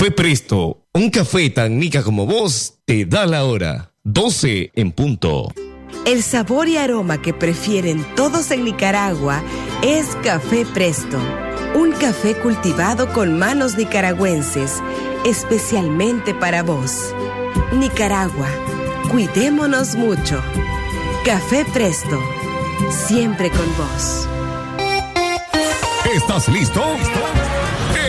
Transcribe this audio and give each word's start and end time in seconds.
Café 0.00 0.12
Presto, 0.12 0.86
un 0.94 1.10
café 1.10 1.50
tan 1.50 1.78
nica 1.78 2.02
como 2.02 2.24
vos, 2.24 2.78
te 2.86 3.04
da 3.04 3.26
la 3.26 3.44
hora. 3.44 3.92
12 4.04 4.70
en 4.74 4.92
punto. 4.92 5.52
El 6.06 6.22
sabor 6.22 6.68
y 6.68 6.78
aroma 6.78 7.20
que 7.20 7.34
prefieren 7.34 8.02
todos 8.16 8.50
en 8.50 8.64
Nicaragua 8.64 9.42
es 9.82 10.16
Café 10.22 10.64
Presto, 10.64 11.18
un 11.74 11.92
café 11.92 12.34
cultivado 12.34 13.12
con 13.12 13.38
manos 13.38 13.76
nicaragüenses, 13.76 14.82
especialmente 15.26 16.32
para 16.32 16.62
vos. 16.62 17.14
Nicaragua, 17.74 18.48
cuidémonos 19.10 19.96
mucho. 19.96 20.42
Café 21.26 21.66
Presto, 21.74 22.18
siempre 23.06 23.50
con 23.50 23.66
vos. 23.76 24.26
¿Estás 26.10 26.48
listo? 26.48 26.82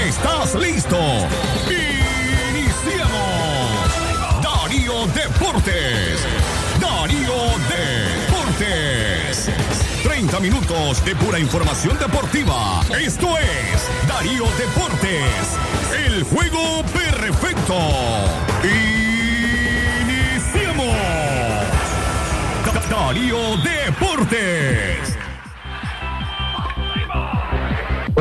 ¿Estás 0.08 0.55
listo? 0.55 0.98
Deportes. 5.41 6.22
Darío 6.80 7.34
Deportes. 7.68 9.50
30 10.04 10.40
minutos 10.40 11.04
de 11.04 11.16
pura 11.16 11.40
información 11.40 11.98
deportiva. 11.98 12.81
Esto 12.95 13.40
es 13.40 13.90
Darío 14.08 14.45
Deportes. 14.59 15.58
El 16.05 16.23
juego 16.26 16.84
perfecto. 16.94 17.76
Iniciamos. 20.03 20.95
Darío 22.88 23.58
Deportes. 23.58 25.11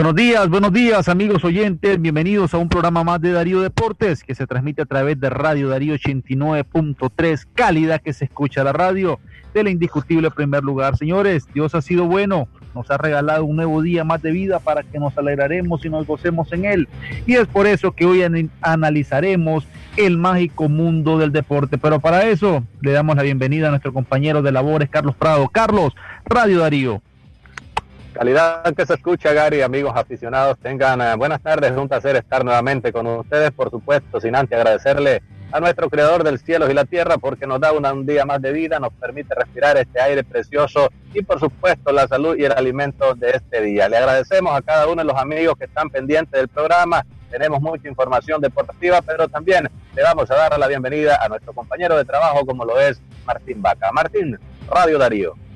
Buenos 0.01 0.17
días, 0.17 0.49
buenos 0.49 0.73
días 0.73 1.09
amigos 1.11 1.45
oyentes, 1.45 2.01
bienvenidos 2.01 2.55
a 2.55 2.57
un 2.57 2.71
programa 2.71 3.05
más 3.05 3.21
de 3.21 3.33
Darío 3.33 3.61
Deportes 3.61 4.25
que 4.25 4.35
se 4.35 4.47
transmite 4.47 4.81
a 4.81 4.87
través 4.87 5.21
de 5.21 5.29
Radio 5.29 5.69
Darío 5.69 5.95
89.3, 5.95 7.47
cálida 7.53 7.99
que 7.99 8.15
se 8.15 8.25
escucha 8.25 8.65
la 8.65 8.73
radio 8.73 9.21
del 9.53 9.69
indiscutible 9.69 10.31
primer 10.31 10.65
lugar. 10.65 10.97
Señores, 10.97 11.47
Dios 11.53 11.75
ha 11.75 11.83
sido 11.83 12.07
bueno, 12.07 12.49
nos 12.75 12.91
ha 12.91 12.97
regalado 12.97 13.45
un 13.45 13.57
nuevo 13.57 13.83
día 13.83 14.03
más 14.03 14.23
de 14.23 14.31
vida 14.31 14.59
para 14.59 14.85
que 14.85 14.99
nos 14.99 15.19
alegraremos 15.19 15.85
y 15.85 15.91
nos 15.91 16.07
gocemos 16.07 16.51
en 16.55 16.65
él. 16.65 16.89
Y 17.27 17.35
es 17.35 17.47
por 17.47 17.67
eso 17.67 17.93
que 17.93 18.07
hoy 18.07 18.23
analizaremos 18.63 19.69
el 19.99 20.17
mágico 20.17 20.71
mundo 20.71 21.19
del 21.19 21.31
deporte. 21.31 21.77
Pero 21.77 22.01
para 22.01 22.25
eso 22.25 22.65
le 22.81 22.93
damos 22.93 23.17
la 23.17 23.23
bienvenida 23.23 23.67
a 23.67 23.71
nuestro 23.71 23.93
compañero 23.93 24.41
de 24.41 24.51
labores, 24.51 24.89
Carlos 24.89 25.15
Prado. 25.15 25.47
Carlos, 25.51 25.95
Radio 26.25 26.61
Darío. 26.61 27.03
Calidad 28.13 28.75
que 28.75 28.85
se 28.85 28.95
escucha, 28.95 29.33
Gary, 29.33 29.63
amigos 29.63 29.93
aficionados, 29.95 30.59
tengan 30.59 31.01
eh, 31.01 31.15
buenas 31.17 31.41
tardes, 31.41 31.71
es 31.71 31.77
un 31.77 31.89
placer 31.89 32.17
estar 32.17 32.45
nuevamente 32.45 32.93
con 32.93 33.07
ustedes, 33.07 33.53
por 33.53 33.71
supuesto, 33.71 34.21
sin 34.21 34.35
antes 34.35 34.59
agradecerle 34.59 35.23
a 35.53 35.61
nuestro 35.61 35.89
creador 35.89 36.25
del 36.25 36.41
cielo 36.41 36.69
y 36.69 36.75
la 36.75 36.85
tierra 36.85 37.19
porque 37.19 37.47
nos 37.47 37.61
da 37.61 37.73
un 37.73 38.07
día 38.07 38.25
más 38.25 38.43
de 38.43 38.53
vida, 38.53 38.81
nos 38.81 38.93
permite 38.95 39.35
respirar 39.35 39.77
este 39.77 40.01
aire 40.01 40.25
precioso 40.25 40.91
y 41.15 41.23
por 41.23 41.39
supuesto 41.39 41.93
la 41.93 42.09
salud 42.09 42.37
y 42.37 42.45
el 42.45 42.53
alimento 42.53 43.15
de 43.15 43.31
este 43.31 43.61
día. 43.63 43.89
Le 43.89 43.97
agradecemos 43.97 44.57
a 44.57 44.63
cada 44.63 44.89
uno 44.89 45.03
de 45.03 45.07
los 45.07 45.17
amigos 45.17 45.57
que 45.57 45.65
están 45.65 45.89
pendientes 45.89 46.33
del 46.33 46.49
programa, 46.49 47.05
tenemos 47.31 47.61
mucha 47.61 47.89
información 47.89 48.41
deportiva, 48.41 49.03
pero 49.03 49.29
también 49.29 49.71
le 49.95 50.03
vamos 50.03 50.29
a 50.33 50.35
dar 50.35 50.59
la 50.59 50.67
bienvenida 50.67 51.17
a 51.23 51.29
nuestro 51.29 51.53
compañero 51.53 51.97
de 51.97 52.05
trabajo 52.05 52.45
como 52.45 52.65
lo 52.65 52.81
es 52.81 53.01
Martín 53.25 53.63
Vaca. 53.63 53.93
Martín, 53.93 54.37
Radio 54.69 54.99
Darío. 54.99 55.50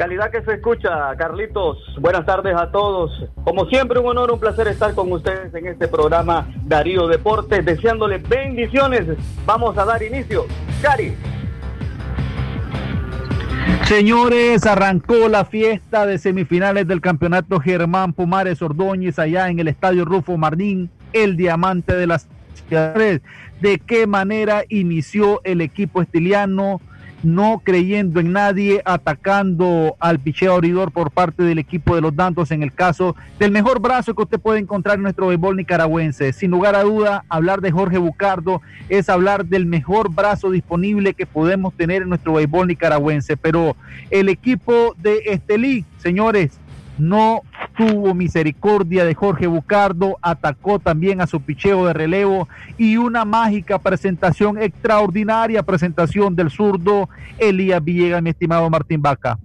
Calidad 0.00 0.30
que 0.30 0.40
se 0.40 0.54
escucha, 0.54 1.14
Carlitos. 1.18 1.76
Buenas 2.00 2.24
tardes 2.24 2.56
a 2.56 2.70
todos. 2.70 3.28
Como 3.44 3.66
siempre, 3.66 3.98
un 3.98 4.06
honor, 4.06 4.32
un 4.32 4.40
placer 4.40 4.66
estar 4.68 4.94
con 4.94 5.12
ustedes 5.12 5.54
en 5.54 5.66
este 5.66 5.88
programa 5.88 6.48
Darío 6.64 7.06
Deportes, 7.06 7.62
deseándoles 7.66 8.26
bendiciones. 8.26 9.04
Vamos 9.44 9.76
a 9.76 9.84
dar 9.84 10.02
inicio. 10.02 10.46
Cari. 10.80 11.14
Señores, 13.84 14.64
arrancó 14.64 15.28
la 15.28 15.44
fiesta 15.44 16.06
de 16.06 16.16
semifinales 16.16 16.88
del 16.88 17.02
campeonato 17.02 17.60
Germán 17.60 18.14
Pumares 18.14 18.62
Ordóñez 18.62 19.18
allá 19.18 19.50
en 19.50 19.58
el 19.58 19.68
estadio 19.68 20.06
Rufo 20.06 20.38
Martín, 20.38 20.88
el 21.12 21.36
diamante 21.36 21.94
de 21.94 22.06
las 22.06 22.26
ciudades. 22.66 23.20
¿De 23.60 23.78
qué 23.78 24.06
manera 24.06 24.64
inició 24.70 25.42
el 25.44 25.60
equipo 25.60 26.00
estiliano? 26.00 26.80
No 27.22 27.60
creyendo 27.64 28.20
en 28.20 28.32
nadie, 28.32 28.82
atacando 28.84 29.96
al 30.00 30.18
picheo 30.18 30.54
abridor 30.54 30.92
por 30.92 31.10
parte 31.10 31.42
del 31.42 31.58
equipo 31.58 31.94
de 31.94 32.00
los 32.00 32.16
Dantos 32.16 32.50
en 32.50 32.62
el 32.62 32.72
caso 32.72 33.16
del 33.38 33.50
mejor 33.50 33.80
brazo 33.80 34.14
que 34.14 34.22
usted 34.22 34.40
puede 34.40 34.60
encontrar 34.60 34.96
en 34.96 35.02
nuestro 35.02 35.28
béisbol 35.28 35.56
nicaragüense. 35.56 36.32
Sin 36.32 36.50
lugar 36.50 36.74
a 36.74 36.82
duda, 36.82 37.24
hablar 37.28 37.60
de 37.60 37.70
Jorge 37.70 37.98
Bucardo 37.98 38.62
es 38.88 39.08
hablar 39.08 39.44
del 39.46 39.66
mejor 39.66 40.12
brazo 40.12 40.50
disponible 40.50 41.14
que 41.14 41.26
podemos 41.26 41.74
tener 41.74 42.02
en 42.02 42.08
nuestro 42.08 42.34
béisbol 42.34 42.68
nicaragüense. 42.68 43.36
Pero 43.36 43.76
el 44.10 44.28
equipo 44.28 44.94
de 44.98 45.22
Estelí, 45.26 45.84
señores, 45.98 46.58
no 47.00 47.42
tuvo 47.76 48.14
misericordia 48.14 49.04
de 49.04 49.14
Jorge 49.14 49.46
Bucardo, 49.46 50.18
atacó 50.22 50.78
también 50.78 51.20
a 51.20 51.26
su 51.26 51.40
picheo 51.40 51.86
de 51.86 51.92
relevo 51.92 52.48
y 52.78 52.96
una 52.96 53.24
mágica 53.24 53.78
presentación, 53.78 54.60
extraordinaria 54.60 55.62
presentación 55.62 56.36
del 56.36 56.50
zurdo 56.50 57.08
Elías 57.38 57.82
Villegas, 57.82 58.22
mi 58.22 58.30
estimado 58.30 58.68
Martín 58.70 59.02
Vaca. 59.02 59.38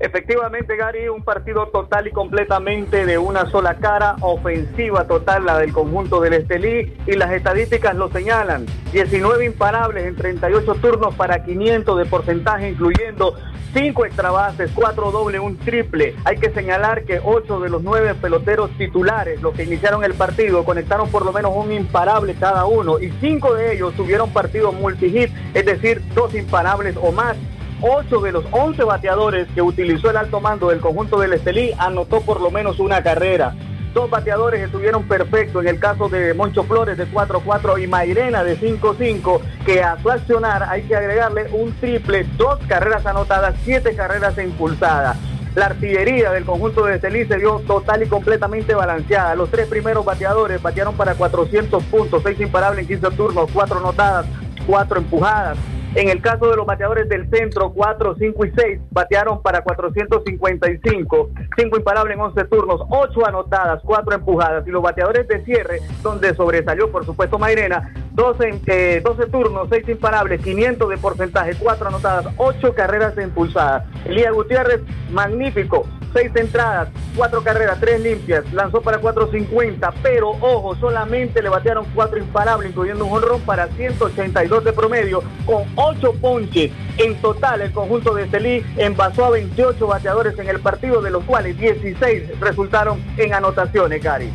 Efectivamente, 0.00 0.76
Gary, 0.76 1.08
un 1.08 1.24
partido 1.24 1.66
total 1.68 2.06
y 2.06 2.12
completamente 2.12 3.04
de 3.04 3.18
una 3.18 3.46
sola 3.46 3.78
cara, 3.78 4.14
ofensiva 4.20 5.08
total 5.08 5.44
la 5.44 5.58
del 5.58 5.72
conjunto 5.72 6.20
del 6.20 6.34
Estelí 6.34 6.96
y 7.04 7.12
las 7.16 7.32
estadísticas 7.32 7.96
lo 7.96 8.08
señalan. 8.08 8.66
19 8.92 9.44
imparables 9.44 10.06
en 10.06 10.14
38 10.14 10.74
turnos 10.76 11.16
para 11.16 11.42
500 11.42 11.98
de 11.98 12.04
porcentaje, 12.04 12.70
incluyendo 12.70 13.34
5 13.74 14.06
extrabases, 14.06 14.70
4 14.72 15.10
doble, 15.10 15.40
un 15.40 15.56
triple. 15.58 16.14
Hay 16.24 16.36
que 16.36 16.50
señalar 16.50 17.02
que 17.02 17.20
8 17.22 17.58
de 17.58 17.68
los 17.68 17.82
9 17.82 18.14
peloteros 18.14 18.70
titulares, 18.78 19.42
los 19.42 19.52
que 19.52 19.64
iniciaron 19.64 20.04
el 20.04 20.14
partido, 20.14 20.64
conectaron 20.64 21.10
por 21.10 21.24
lo 21.24 21.32
menos 21.32 21.50
un 21.56 21.72
imparable 21.72 22.34
cada 22.34 22.66
uno 22.66 23.00
y 23.00 23.10
5 23.20 23.54
de 23.54 23.74
ellos 23.74 23.94
tuvieron 23.94 24.30
partidos 24.30 24.74
multihit, 24.74 25.30
es 25.54 25.66
decir, 25.66 26.02
dos 26.14 26.34
imparables 26.36 26.96
o 27.02 27.10
más 27.10 27.36
8 27.80 28.20
de 28.20 28.32
los 28.32 28.44
11 28.50 28.84
bateadores 28.84 29.46
que 29.54 29.62
utilizó 29.62 30.10
el 30.10 30.16
alto 30.16 30.40
mando 30.40 30.68
del 30.68 30.80
conjunto 30.80 31.18
del 31.20 31.32
Estelí 31.32 31.72
anotó 31.78 32.20
por 32.20 32.40
lo 32.40 32.50
menos 32.50 32.80
una 32.80 33.02
carrera. 33.02 33.54
Dos 33.94 34.10
bateadores 34.10 34.60
estuvieron 34.62 35.04
perfectos 35.04 35.62
en 35.64 35.68
el 35.70 35.80
caso 35.80 36.08
de 36.08 36.34
Moncho 36.34 36.64
Flores 36.64 36.98
de 36.98 37.06
4-4 37.08 37.82
y 37.82 37.86
Mairena 37.86 38.44
de 38.44 38.58
5-5, 38.58 39.40
que 39.64 39.82
a 39.82 40.00
su 40.00 40.10
accionar 40.10 40.64
hay 40.64 40.82
que 40.82 40.96
agregarle 40.96 41.48
un 41.52 41.72
triple, 41.74 42.26
dos 42.36 42.58
carreras 42.68 43.06
anotadas, 43.06 43.54
siete 43.64 43.94
carreras 43.94 44.36
impulsadas. 44.38 45.16
La 45.54 45.66
artillería 45.66 46.30
del 46.30 46.44
conjunto 46.44 46.84
de 46.84 46.96
Estelí 46.96 47.26
se 47.26 47.38
vio 47.38 47.60
total 47.66 48.02
y 48.02 48.06
completamente 48.06 48.74
balanceada. 48.74 49.34
Los 49.34 49.50
tres 49.50 49.66
primeros 49.66 50.04
bateadores 50.04 50.60
batearon 50.60 50.94
para 50.94 51.14
400 51.14 51.82
puntos, 51.84 52.22
seis 52.22 52.38
imparables 52.40 52.82
en 52.82 53.00
15 53.00 53.16
turnos, 53.16 53.50
cuatro 53.52 53.78
anotadas, 53.78 54.26
cuatro 54.66 54.98
empujadas. 54.98 55.56
En 55.94 56.08
el 56.10 56.20
caso 56.20 56.48
de 56.48 56.56
los 56.56 56.66
bateadores 56.66 57.08
del 57.08 57.28
centro, 57.30 57.72
4, 57.72 58.16
5 58.18 58.44
y 58.44 58.52
6 58.56 58.80
batearon 58.90 59.42
para 59.42 59.62
455, 59.62 61.30
5 61.56 61.76
imparables 61.76 62.14
en 62.14 62.20
11 62.20 62.44
turnos, 62.44 62.82
8 62.90 63.26
anotadas, 63.26 63.80
4 63.84 64.14
empujadas. 64.14 64.66
Y 64.66 64.70
los 64.70 64.82
bateadores 64.82 65.26
de 65.28 65.44
cierre, 65.44 65.80
donde 66.02 66.34
sobresalió 66.34 66.90
por 66.90 67.06
supuesto 67.06 67.38
Mairena, 67.38 67.92
12, 68.12 68.60
eh, 68.66 69.00
12 69.02 69.26
turnos, 69.26 69.68
6 69.70 69.88
imparables, 69.88 70.42
500 70.42 70.88
de 70.88 70.98
porcentaje, 70.98 71.52
4 71.58 71.88
anotadas, 71.88 72.26
8 72.36 72.74
carreras 72.74 73.16
impulsadas. 73.16 73.84
Elías 74.04 74.32
Gutiérrez, 74.32 74.82
magnífico, 75.10 75.86
seis 76.12 76.30
entradas, 76.34 76.88
cuatro 77.16 77.42
carreras, 77.42 77.78
tres 77.80 78.00
limpias, 78.00 78.44
lanzó 78.52 78.80
para 78.80 78.98
450, 78.98 79.92
pero 80.02 80.30
ojo, 80.30 80.76
solamente 80.76 81.42
le 81.42 81.48
batearon 81.48 81.86
cuatro 81.94 82.18
imparables, 82.18 82.70
incluyendo 82.70 83.04
un 83.04 83.12
honrón 83.14 83.40
para 83.42 83.68
182 83.68 84.64
de 84.64 84.72
promedio, 84.72 85.22
con 85.44 85.64
ocho 85.76 86.12
ponches. 86.14 86.70
En 86.96 87.14
total, 87.20 87.62
el 87.62 87.72
conjunto 87.72 88.14
de 88.14 88.28
Celí 88.28 88.64
envasó 88.76 89.26
a 89.26 89.30
28 89.30 89.86
bateadores 89.86 90.38
en 90.38 90.48
el 90.48 90.60
partido, 90.60 91.00
de 91.02 91.10
los 91.10 91.24
cuales 91.24 91.58
16 91.58 92.40
resultaron 92.40 93.02
en 93.16 93.34
anotaciones, 93.34 94.02
Gary. 94.02 94.30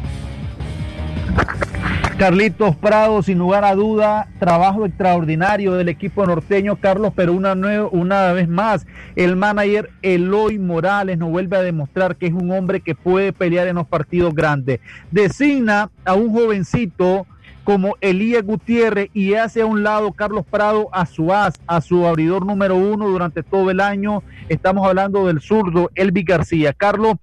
Carlitos 2.23 2.77
Prado, 2.77 3.21
sin 3.21 3.37
lugar 3.37 3.65
a 3.65 3.75
duda, 3.75 4.29
trabajo 4.39 4.85
extraordinario 4.85 5.73
del 5.73 5.89
equipo 5.89 6.25
norteño, 6.25 6.77
Carlos, 6.77 7.11
pero 7.13 7.33
una, 7.33 7.51
una 7.91 8.31
vez 8.31 8.47
más, 8.47 8.87
el 9.17 9.35
manager 9.35 9.89
Eloy 10.01 10.57
Morales 10.57 11.17
nos 11.17 11.31
vuelve 11.31 11.57
a 11.57 11.61
demostrar 11.61 12.15
que 12.15 12.27
es 12.27 12.31
un 12.31 12.49
hombre 12.51 12.79
que 12.79 12.95
puede 12.95 13.33
pelear 13.33 13.67
en 13.67 13.75
los 13.75 13.87
partidos 13.87 14.33
grandes. 14.33 14.79
Designa 15.11 15.91
a 16.05 16.13
un 16.13 16.31
jovencito 16.31 17.27
como 17.65 17.97
Elías 17.99 18.43
Gutiérrez 18.43 19.09
y 19.13 19.33
hace 19.33 19.59
a 19.59 19.65
un 19.65 19.83
lado 19.83 20.13
Carlos 20.13 20.45
Prado 20.49 20.87
a 20.93 21.05
su 21.05 21.33
as, 21.33 21.55
a 21.67 21.81
su 21.81 22.07
abridor 22.07 22.45
número 22.45 22.77
uno 22.77 23.09
durante 23.09 23.43
todo 23.43 23.69
el 23.69 23.81
año. 23.81 24.23
Estamos 24.47 24.87
hablando 24.87 25.27
del 25.27 25.41
zurdo 25.41 25.91
Elvi 25.93 26.23
García. 26.23 26.71
Carlos, 26.71 27.15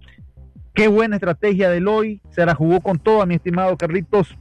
qué 0.74 0.88
buena 0.88 1.16
estrategia 1.16 1.70
de 1.70 1.78
Eloy, 1.78 2.20
se 2.28 2.44
la 2.44 2.54
jugó 2.54 2.82
con 2.82 2.98
todo, 2.98 3.24
mi 3.24 3.36
estimado 3.36 3.78
Carlitos. 3.78 4.36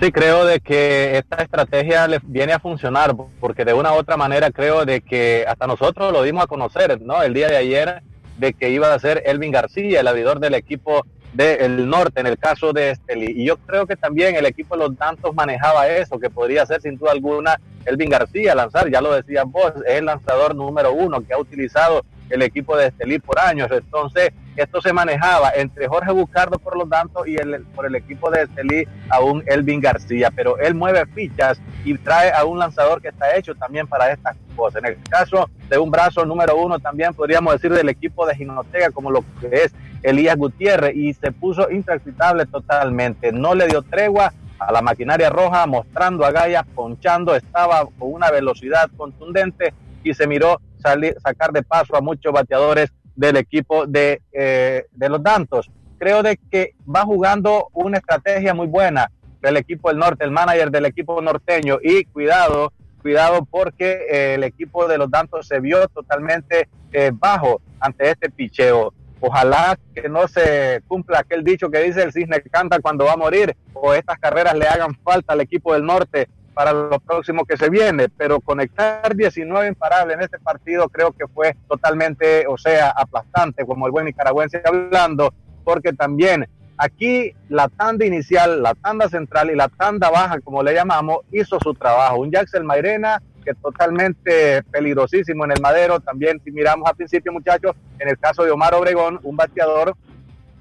Sí, 0.00 0.12
creo 0.12 0.46
de 0.46 0.60
que 0.60 1.18
esta 1.18 1.42
estrategia 1.42 2.06
le 2.06 2.20
viene 2.22 2.52
a 2.52 2.60
funcionar 2.60 3.16
porque 3.40 3.64
de 3.64 3.74
una 3.74 3.92
u 3.92 3.96
otra 3.96 4.16
manera 4.16 4.52
creo 4.52 4.84
de 4.84 5.00
que 5.00 5.44
hasta 5.48 5.66
nosotros 5.66 6.12
lo 6.12 6.22
dimos 6.22 6.44
a 6.44 6.46
conocer, 6.46 7.00
¿no? 7.00 7.20
El 7.20 7.34
día 7.34 7.48
de 7.48 7.56
ayer 7.56 8.02
de 8.36 8.52
que 8.52 8.70
iba 8.70 8.94
a 8.94 8.98
ser 9.00 9.24
Elvin 9.26 9.50
García, 9.50 9.98
el 9.98 10.06
abridor 10.06 10.38
del 10.38 10.54
equipo 10.54 11.04
del 11.32 11.88
norte 11.88 12.20
en 12.20 12.28
el 12.28 12.38
caso 12.38 12.72
de 12.72 12.92
Esteli. 12.92 13.42
Y 13.42 13.46
yo 13.46 13.56
creo 13.56 13.88
que 13.88 13.96
también 13.96 14.36
el 14.36 14.46
equipo 14.46 14.76
de 14.76 14.84
los 14.84 14.96
Dantos 14.96 15.34
manejaba 15.34 15.88
eso, 15.88 16.20
que 16.20 16.30
podría 16.30 16.64
ser 16.64 16.80
sin 16.80 16.96
duda 16.96 17.10
alguna 17.10 17.60
Elvin 17.84 18.08
García 18.08 18.54
lanzar, 18.54 18.88
ya 18.90 19.00
lo 19.00 19.12
decías 19.12 19.46
vos, 19.46 19.72
es 19.84 19.96
el 19.96 20.04
lanzador 20.04 20.54
número 20.54 20.92
uno 20.92 21.26
que 21.26 21.34
ha 21.34 21.38
utilizado 21.38 22.04
el 22.30 22.42
equipo 22.42 22.76
de 22.76 22.88
Estelí 22.88 23.18
por 23.18 23.38
años. 23.38 23.68
Entonces, 23.70 24.30
esto 24.56 24.80
se 24.80 24.92
manejaba 24.92 25.50
entre 25.54 25.86
Jorge 25.86 26.10
Bucardo 26.12 26.58
por 26.58 26.76
los 26.76 26.88
Dantos 26.88 27.26
y 27.28 27.36
el, 27.36 27.62
por 27.74 27.86
el 27.86 27.94
equipo 27.94 28.30
de 28.30 28.42
Estelí 28.42 28.86
a 29.08 29.20
un 29.20 29.42
Elvin 29.46 29.80
García, 29.80 30.30
pero 30.34 30.58
él 30.58 30.74
mueve 30.74 31.06
fichas 31.06 31.60
y 31.84 31.96
trae 31.96 32.32
a 32.32 32.44
un 32.44 32.58
lanzador 32.58 33.00
que 33.00 33.08
está 33.08 33.36
hecho 33.36 33.54
también 33.54 33.86
para 33.86 34.12
estas 34.12 34.36
cosas. 34.56 34.82
En 34.82 34.90
el 34.90 34.98
caso 35.08 35.48
de 35.68 35.78
un 35.78 35.90
brazo 35.90 36.24
número 36.24 36.56
uno, 36.56 36.78
también 36.78 37.14
podríamos 37.14 37.52
decir 37.52 37.72
del 37.72 37.88
equipo 37.88 38.26
de 38.26 38.34
Ginotega, 38.34 38.90
como 38.90 39.10
lo 39.10 39.24
que 39.40 39.48
es 39.52 39.74
Elías 40.02 40.36
Gutiérrez, 40.36 40.96
y 40.96 41.14
se 41.14 41.32
puso 41.32 41.70
intransitable 41.70 42.46
totalmente. 42.46 43.32
No 43.32 43.54
le 43.54 43.68
dio 43.68 43.82
tregua 43.82 44.32
a 44.58 44.72
la 44.72 44.82
maquinaria 44.82 45.30
roja, 45.30 45.66
mostrando 45.66 46.24
a 46.24 46.32
Gaya, 46.32 46.64
ponchando, 46.74 47.34
estaba 47.34 47.86
con 47.98 48.12
una 48.12 48.30
velocidad 48.30 48.90
contundente 48.96 49.72
y 50.10 50.14
se 50.14 50.26
miró 50.26 50.60
salir, 50.78 51.16
sacar 51.20 51.52
de 51.52 51.62
paso 51.62 51.96
a 51.96 52.00
muchos 52.00 52.32
bateadores 52.32 52.92
del 53.14 53.36
equipo 53.36 53.86
de, 53.86 54.22
eh, 54.32 54.86
de 54.92 55.08
los 55.08 55.22
Dantos. 55.22 55.70
Creo 55.98 56.22
de 56.22 56.38
que 56.50 56.74
va 56.88 57.02
jugando 57.02 57.68
una 57.72 57.98
estrategia 57.98 58.54
muy 58.54 58.68
buena 58.68 59.10
del 59.42 59.56
equipo 59.56 59.88
del 59.88 59.98
norte, 59.98 60.24
el 60.24 60.30
manager 60.30 60.70
del 60.70 60.86
equipo 60.86 61.20
norteño 61.20 61.78
y 61.82 62.04
cuidado, 62.04 62.72
cuidado 63.02 63.44
porque 63.44 64.06
eh, 64.10 64.34
el 64.34 64.44
equipo 64.44 64.86
de 64.86 64.98
los 64.98 65.10
Dantos 65.10 65.46
se 65.46 65.60
vio 65.60 65.88
totalmente 65.88 66.68
eh, 66.92 67.10
bajo 67.12 67.60
ante 67.80 68.10
este 68.10 68.30
picheo. 68.30 68.92
Ojalá 69.20 69.76
que 69.94 70.08
no 70.08 70.28
se 70.28 70.80
cumpla 70.86 71.18
aquel 71.18 71.42
dicho 71.42 71.70
que 71.70 71.82
dice 71.82 72.04
el 72.04 72.12
cisne 72.12 72.40
canta 72.42 72.78
cuando 72.78 73.04
va 73.04 73.14
a 73.14 73.16
morir 73.16 73.56
o 73.74 73.92
estas 73.92 74.18
carreras 74.18 74.56
le 74.56 74.68
hagan 74.68 74.94
falta 75.02 75.32
al 75.32 75.40
equipo 75.40 75.74
del 75.74 75.84
norte 75.84 76.28
para 76.58 76.72
lo 76.72 76.98
próximo 76.98 77.44
que 77.44 77.56
se 77.56 77.70
viene, 77.70 78.08
pero 78.08 78.40
conectar 78.40 79.14
19 79.14 79.68
imparables 79.68 80.16
en 80.16 80.22
este 80.24 80.40
partido 80.40 80.88
creo 80.88 81.12
que 81.12 81.28
fue 81.28 81.56
totalmente, 81.68 82.48
o 82.48 82.58
sea, 82.58 82.90
aplastante, 82.90 83.64
como 83.64 83.86
el 83.86 83.92
buen 83.92 84.06
nicaragüense 84.06 84.60
hablando, 84.64 85.32
porque 85.62 85.92
también 85.92 86.48
aquí 86.76 87.32
la 87.48 87.68
tanda 87.68 88.04
inicial, 88.04 88.60
la 88.60 88.74
tanda 88.74 89.08
central 89.08 89.52
y 89.52 89.54
la 89.54 89.68
tanda 89.68 90.10
baja, 90.10 90.40
como 90.40 90.64
le 90.64 90.74
llamamos, 90.74 91.18
hizo 91.30 91.60
su 91.60 91.74
trabajo. 91.74 92.18
Un 92.18 92.32
Jackson 92.32 92.66
Mairena 92.66 93.22
que 93.44 93.54
totalmente 93.54 94.64
peligrosísimo 94.64 95.44
en 95.44 95.52
el 95.52 95.60
madero, 95.60 96.00
también 96.00 96.40
si 96.42 96.50
miramos 96.50 96.88
al 96.88 96.96
principio 96.96 97.32
muchachos, 97.32 97.76
en 98.00 98.08
el 98.08 98.18
caso 98.18 98.42
de 98.42 98.50
Omar 98.50 98.74
Obregón, 98.74 99.20
un 99.22 99.36
bateador 99.36 99.94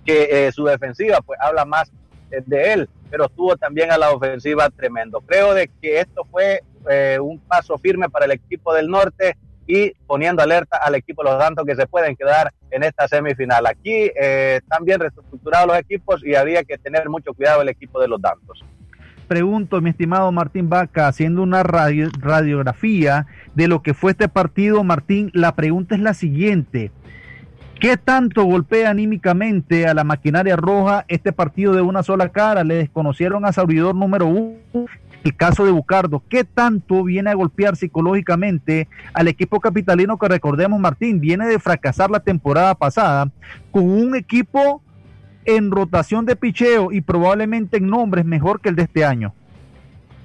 que 0.06 0.46
eh, 0.46 0.52
su 0.52 0.64
defensiva 0.64 1.22
pues 1.26 1.40
habla 1.42 1.66
más 1.66 1.92
eh, 2.30 2.44
de 2.46 2.74
él, 2.74 2.90
pero 3.10 3.26
estuvo 3.26 3.56
también 3.56 3.92
a 3.92 3.98
la 3.98 4.12
ofensiva 4.12 4.70
tremendo. 4.70 5.22
Creo 5.22 5.54
de 5.54 5.70
que 5.82 6.00
esto 6.00 6.26
fue 6.30 6.62
eh, 6.90 7.18
un 7.22 7.40
paso 7.40 7.78
firme 7.78 8.10
para 8.10 8.26
el 8.26 8.32
equipo 8.32 8.74
del 8.74 8.88
norte 8.88 9.38
y 9.68 9.92
poniendo 10.08 10.42
alerta 10.42 10.78
al 10.78 10.96
equipo 10.96 11.24
de 11.24 11.32
los 11.32 11.40
Dantos 11.40 11.66
que 11.66 11.76
se 11.76 11.88
pueden 11.88 12.16
quedar 12.16 12.54
en 12.72 12.84
esta 12.84 13.08
semifinal. 13.08 13.66
Aquí 13.68 13.92
eh, 13.94 14.60
están 14.62 14.86
bien 14.86 15.00
reestructurados 15.00 15.68
los 15.68 15.78
equipos 15.78 16.26
y 16.26 16.36
habría 16.36 16.64
que 16.64 16.78
tener 16.78 17.10
mucho 17.10 17.34
cuidado 17.34 17.62
el 17.62 17.70
equipo 17.70 18.00
de 18.00 18.08
los 18.08 18.22
Dantos. 18.22 18.64
Pregunto, 19.28 19.82
mi 19.82 19.90
estimado 19.90 20.32
Martín 20.32 20.70
Vaca, 20.70 21.10
haciendo 21.10 21.44
una 21.44 21.62
radiografía 21.62 23.28
de 23.56 23.68
lo 23.68 23.84
que 23.84 23.94
fue 23.94 24.12
este 24.12 24.30
partido, 24.30 24.86
Martín, 24.86 25.32
la 25.34 25.54
pregunta 25.54 25.96
es 25.96 26.02
la 26.02 26.14
siguiente. 26.14 26.92
¿Qué 27.80 27.96
tanto 27.96 28.44
golpea 28.44 28.90
anímicamente 28.90 29.88
a 29.88 29.94
la 29.94 30.04
maquinaria 30.04 30.56
roja 30.56 31.06
este 31.08 31.32
partido 31.32 31.76
de 31.76 31.82
una 31.82 32.02
sola 32.02 32.30
cara? 32.30 32.64
Le 32.64 32.74
desconocieron 32.76 33.46
a 33.46 33.54
servidor 33.54 33.94
número 33.94 34.26
uno, 34.26 34.88
el 35.24 35.36
caso 35.36 35.64
de 35.64 35.70
Bucardo. 35.70 36.24
¿Qué 36.28 36.44
tanto 36.44 37.04
viene 37.04 37.30
a 37.30 37.36
golpear 37.36 37.76
psicológicamente 37.76 38.88
al 39.14 39.28
equipo 39.28 39.60
capitalino 39.60 40.18
que 40.18 40.28
recordemos, 40.28 40.80
Martín, 40.80 41.20
viene 41.20 41.46
de 41.46 41.60
fracasar 41.60 42.10
la 42.10 42.20
temporada 42.20 42.74
pasada 42.74 43.30
con 43.70 43.88
un 43.88 44.16
equipo 44.16 44.82
en 45.46 45.70
rotación 45.70 46.26
de 46.26 46.36
picheo 46.36 46.92
y 46.92 47.02
probablemente 47.02 47.78
en 47.78 47.88
nombres 47.88 48.26
mejor 48.26 48.60
que 48.60 48.70
el 48.70 48.76
de 48.76 48.84
este 48.84 49.06
año? 49.06 49.36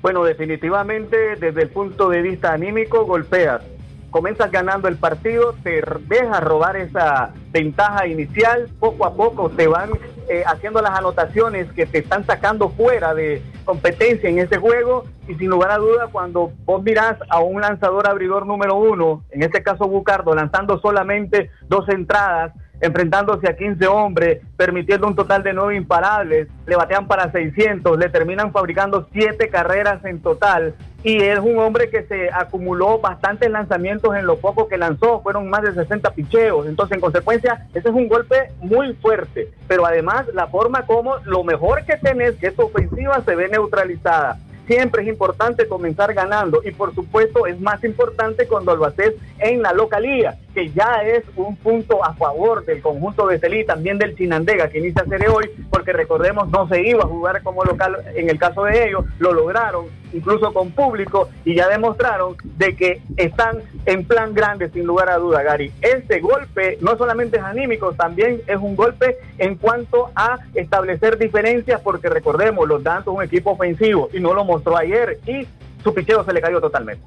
Bueno, 0.00 0.24
definitivamente 0.24 1.36
desde 1.38 1.62
el 1.62 1.68
punto 1.68 2.08
de 2.08 2.22
vista 2.22 2.54
anímico 2.54 3.04
golpeas 3.04 3.62
comienzas 4.12 4.52
ganando 4.52 4.86
el 4.88 4.98
partido, 4.98 5.54
te 5.64 5.82
deja 6.06 6.38
robar 6.38 6.76
esa 6.76 7.32
ventaja 7.50 8.06
inicial, 8.06 8.68
poco 8.78 9.06
a 9.06 9.14
poco 9.14 9.50
te 9.50 9.66
van 9.66 9.90
eh, 10.28 10.44
haciendo 10.46 10.80
las 10.82 10.96
anotaciones 10.96 11.72
que 11.72 11.86
te 11.86 11.98
están 11.98 12.24
sacando 12.26 12.68
fuera 12.68 13.14
de 13.14 13.42
competencia 13.64 14.28
en 14.28 14.38
ese 14.38 14.58
juego 14.58 15.04
y 15.26 15.34
sin 15.34 15.48
lugar 15.48 15.70
a 15.70 15.78
duda 15.78 16.08
cuando 16.12 16.52
vos 16.64 16.82
mirás 16.82 17.16
a 17.30 17.40
un 17.40 17.62
lanzador 17.62 18.06
abridor 18.06 18.46
número 18.46 18.76
uno, 18.76 19.24
en 19.30 19.42
este 19.42 19.62
caso 19.62 19.88
Bucardo, 19.88 20.34
lanzando 20.34 20.78
solamente 20.78 21.50
dos 21.68 21.88
entradas, 21.88 22.52
enfrentándose 22.82 23.48
a 23.48 23.56
15 23.56 23.86
hombres, 23.86 24.40
permitiendo 24.56 25.06
un 25.06 25.14
total 25.14 25.42
de 25.44 25.52
9 25.52 25.76
imparables, 25.76 26.48
le 26.66 26.76
batean 26.76 27.06
para 27.06 27.30
600, 27.30 27.96
le 27.96 28.08
terminan 28.08 28.52
fabricando 28.52 29.08
7 29.12 29.48
carreras 29.48 30.04
en 30.04 30.20
total. 30.20 30.74
Y 31.04 31.22
es 31.22 31.38
un 31.38 31.58
hombre 31.58 31.90
que 31.90 32.02
se 32.02 32.30
acumuló 32.32 32.98
bastantes 32.98 33.50
lanzamientos 33.50 34.14
en 34.16 34.26
lo 34.26 34.38
poco 34.38 34.68
que 34.68 34.78
lanzó, 34.78 35.20
fueron 35.22 35.48
más 35.48 35.62
de 35.62 35.74
60 35.74 36.10
picheos. 36.10 36.66
Entonces, 36.66 36.96
en 36.96 37.00
consecuencia, 37.00 37.66
ese 37.72 37.88
es 37.88 37.94
un 37.94 38.08
golpe 38.08 38.50
muy 38.60 38.94
fuerte. 38.94 39.48
Pero 39.68 39.86
además, 39.86 40.26
la 40.34 40.48
forma 40.48 40.84
como 40.84 41.16
lo 41.24 41.44
mejor 41.44 41.84
que 41.84 41.96
tenés, 41.96 42.34
que 42.36 42.48
es 42.48 42.58
ofensiva, 42.58 43.22
se 43.24 43.36
ve 43.36 43.48
neutralizada 43.48 44.38
siempre 44.66 45.02
es 45.02 45.08
importante 45.08 45.66
comenzar 45.66 46.14
ganando 46.14 46.62
y 46.64 46.70
por 46.70 46.94
supuesto 46.94 47.46
es 47.46 47.60
más 47.60 47.82
importante 47.84 48.46
cuando 48.46 48.76
lo 48.76 48.84
haces 48.84 49.14
en 49.38 49.62
la 49.62 49.72
localía, 49.72 50.38
que 50.54 50.70
ya 50.70 51.02
es 51.04 51.24
un 51.36 51.56
punto 51.56 52.04
a 52.04 52.14
favor 52.14 52.64
del 52.64 52.82
conjunto 52.82 53.26
de 53.26 53.38
Celí, 53.38 53.64
también 53.64 53.98
del 53.98 54.16
Chinandega 54.16 54.68
que 54.68 54.78
inicia 54.78 55.02
a 55.02 55.06
ser 55.06 55.28
hoy, 55.28 55.50
porque 55.70 55.92
recordemos 55.92 56.48
no 56.50 56.68
se 56.68 56.86
iba 56.86 57.04
a 57.04 57.06
jugar 57.06 57.42
como 57.42 57.64
local 57.64 57.96
en 58.14 58.28
el 58.30 58.38
caso 58.38 58.64
de 58.64 58.88
ellos, 58.88 59.04
lo 59.18 59.32
lograron 59.32 59.86
incluso 60.12 60.52
con 60.52 60.70
público 60.72 61.30
y 61.44 61.54
ya 61.54 61.68
demostraron 61.68 62.36
de 62.56 62.76
que 62.76 63.00
están 63.16 63.58
en 63.86 64.04
plan 64.04 64.34
grande 64.34 64.70
sin 64.70 64.84
lugar 64.84 65.08
a 65.08 65.16
duda, 65.16 65.42
Gary. 65.42 65.72
Este 65.80 66.20
golpe 66.20 66.78
no 66.80 66.96
solamente 66.96 67.38
es 67.38 67.42
anímico, 67.42 67.92
también 67.92 68.42
es 68.46 68.56
un 68.56 68.76
golpe 68.76 69.16
en 69.38 69.56
cuanto 69.56 70.10
a 70.14 70.38
establecer 70.54 71.18
diferencias 71.18 71.80
porque 71.80 72.08
recordemos, 72.08 72.68
los 72.68 72.82
Dantos 72.82 73.14
es 73.14 73.18
un 73.18 73.24
equipo 73.24 73.52
ofensivo 73.52 74.10
y 74.12 74.20
no 74.20 74.34
lo 74.34 74.44
mostró 74.44 74.76
ayer 74.76 75.18
y 75.26 75.46
su 75.82 75.92
picheo 75.92 76.24
se 76.24 76.32
le 76.32 76.40
cayó 76.40 76.60
totalmente. 76.60 77.02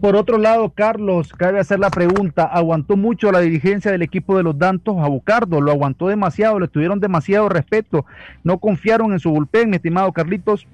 Por 0.00 0.16
otro 0.16 0.38
lado, 0.38 0.70
Carlos, 0.70 1.30
cabe 1.36 1.60
hacer 1.60 1.78
la 1.78 1.90
pregunta, 1.90 2.44
¿aguantó 2.44 2.96
mucho 2.96 3.30
la 3.30 3.40
dirigencia 3.40 3.90
del 3.90 4.00
equipo 4.00 4.34
de 4.34 4.42
los 4.42 4.58
Dantos 4.58 4.96
a 4.98 5.08
Bucardo? 5.08 5.60
¿Lo 5.60 5.70
aguantó 5.70 6.08
demasiado? 6.08 6.58
¿Le 6.58 6.68
tuvieron 6.68 7.00
demasiado 7.00 7.50
respeto? 7.50 8.06
¿No 8.42 8.58
confiaron 8.58 9.12
en 9.12 9.20
su 9.20 9.30
bullpen, 9.30 9.68
mi 9.68 9.76
estimado 9.76 10.10
Carlitos? 10.12 10.66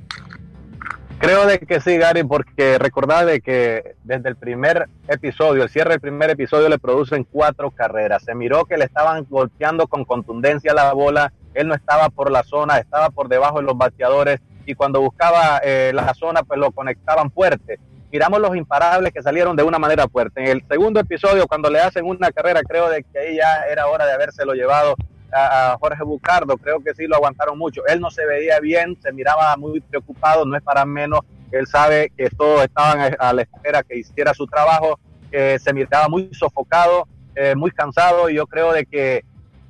Creo 1.19 1.45
de 1.47 1.59
que 1.59 1.81
sí, 1.81 1.97
Gary, 1.97 2.23
porque 2.23 2.79
recordad 2.79 3.27
de 3.27 3.41
que 3.41 3.97
desde 4.05 4.29
el 4.29 4.37
primer 4.37 4.89
episodio, 5.09 5.65
el 5.65 5.71
cierre 5.71 5.93
del 5.93 6.01
primer 6.01 6.31
episodio 6.31 6.69
le 6.69 6.79
producen 6.79 7.25
cuatro 7.25 7.73
carreras. 7.73 8.23
Se 8.23 8.35
miró 8.35 8.65
que 8.65 8.77
le 8.77 8.85
estaban 8.85 9.27
golpeando 9.29 9.89
con 9.89 10.05
contundencia 10.05 10.73
la 10.73 10.93
bola, 10.93 11.33
él 11.55 11.67
no 11.67 11.75
estaba 11.75 12.11
por 12.11 12.31
la 12.31 12.45
zona, 12.45 12.79
estaba 12.79 13.11
por 13.11 13.29
debajo 13.29 13.59
de 13.59 13.65
los 13.65 13.77
bateadores 13.77 14.41
y 14.67 14.75
cuando 14.75 15.01
buscaba 15.01 15.59
eh, 15.65 15.91
la 15.95 16.15
zona 16.15 16.45
pues 16.45 16.61
lo 16.61 16.71
conectaban 16.71 17.33
fuerte. 17.33 17.81
Miramos 18.17 18.41
los 18.41 18.57
imparables 18.57 19.13
que 19.13 19.21
salieron 19.21 19.55
de 19.55 19.63
una 19.63 19.79
manera 19.79 20.09
fuerte. 20.09 20.41
En 20.41 20.47
el 20.47 20.65
segundo 20.67 20.99
episodio, 21.01 21.47
cuando 21.47 21.69
le 21.69 21.81
hacen 21.81 22.07
una 22.07 22.33
carrera, 22.33 22.63
creo 22.63 22.89
de 22.89 23.03
que 23.03 23.19
ahí 23.19 23.37
ya 23.37 23.67
era 23.71 23.89
hora 23.89 24.07
de 24.07 24.15
habérselo 24.15 24.55
llevado 24.55 24.95
a, 25.31 25.77
Jorge 25.79 26.03
Bucardo. 26.03 26.57
Creo 26.57 26.81
que 26.83 26.95
sí 26.95 27.07
lo 27.07 27.17
aguantaron 27.17 27.59
mucho. 27.59 27.87
Él 27.87 28.01
no 28.01 28.11
se 28.11 28.25
veía 28.25 28.59
bien, 28.59 28.97
se 29.03 29.13
miraba 29.13 29.55
muy 29.59 29.83
preocupado, 29.83 30.47
no 30.47 30.57
es 30.57 30.63
para 30.63 30.87
menos. 30.87 31.21
Él 31.53 31.67
sabe 31.67 32.11
que 32.17 32.31
todos 32.31 32.65
estaban 32.65 33.15
a 33.19 33.33
la 33.35 33.43
espera 33.43 33.83
que 33.83 33.99
hiciera 33.99 34.33
su 34.33 34.47
trabajo. 34.47 34.99
se 35.31 35.75
miraba 35.75 36.09
muy 36.09 36.31
sofocado, 36.33 37.07
eh, 37.35 37.55
muy 37.55 37.71
cansado. 37.71 38.31
Y 38.31 38.37
yo 38.37 38.47
creo 38.47 38.73
de 38.73 38.87
que 38.87 39.27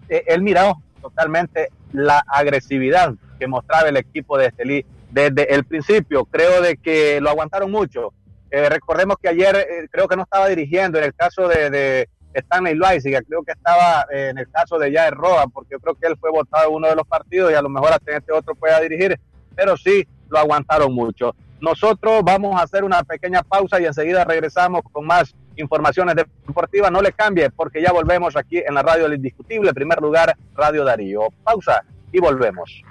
eh, 0.08 0.22
él 0.28 0.42
miró 0.42 0.80
totalmente 1.02 1.70
la 1.92 2.22
agresividad 2.28 3.12
que 3.40 3.48
mostraba 3.48 3.88
el 3.88 3.96
equipo 3.96 4.38
de 4.38 4.46
Estelí 4.46 4.86
desde 5.10 5.52
el 5.52 5.64
principio. 5.64 6.24
Creo 6.26 6.62
de 6.62 6.76
que 6.76 7.20
lo 7.20 7.30
aguantaron 7.30 7.72
mucho. 7.72 8.12
Eh, 8.50 8.68
recordemos 8.68 9.16
que 9.20 9.28
ayer 9.28 9.56
eh, 9.56 9.88
creo 9.90 10.06
que 10.06 10.16
no 10.16 10.22
estaba 10.22 10.48
dirigiendo 10.48 10.98
en 10.98 11.04
el 11.04 11.14
caso 11.14 11.48
de, 11.48 12.08
Stanley 12.32 12.74
Loaiziga, 12.74 13.22
creo 13.22 13.42
que 13.42 13.52
estaba 13.52 14.06
eh, 14.12 14.28
en 14.28 14.38
el 14.38 14.50
caso 14.50 14.78
de 14.78 14.92
Jair 14.92 15.14
Roa, 15.14 15.46
porque 15.46 15.70
yo 15.72 15.80
creo 15.80 15.94
que 15.94 16.06
él 16.06 16.18
fue 16.20 16.30
votado 16.30 16.68
en 16.68 16.74
uno 16.74 16.88
de 16.88 16.94
los 16.94 17.06
partidos 17.06 17.50
y 17.50 17.54
a 17.54 17.62
lo 17.62 17.70
mejor 17.70 17.94
hasta 17.94 18.14
este 18.14 18.30
otro 18.30 18.54
pueda 18.54 18.78
dirigir, 18.80 19.18
pero 19.54 19.74
sí 19.76 20.06
lo 20.28 20.38
aguantaron 20.38 20.92
mucho. 20.92 21.34
Nosotros 21.60 22.22
vamos 22.22 22.60
a 22.60 22.64
hacer 22.64 22.84
una 22.84 23.02
pequeña 23.02 23.42
pausa 23.42 23.80
y 23.80 23.86
enseguida 23.86 24.24
regresamos 24.24 24.82
con 24.92 25.06
más 25.06 25.34
informaciones 25.56 26.14
deportivas. 26.46 26.92
No 26.92 27.00
le 27.00 27.12
cambie 27.12 27.48
porque 27.50 27.80
ya 27.80 27.90
volvemos 27.92 28.36
aquí 28.36 28.58
en 28.58 28.74
la 28.74 28.82
radio 28.82 29.04
del 29.04 29.14
Indiscutible, 29.14 29.72
primer 29.72 30.00
lugar, 30.02 30.36
Radio 30.54 30.84
Darío. 30.84 31.28
Pausa 31.42 31.82
y 32.12 32.20
volvemos. 32.20 32.82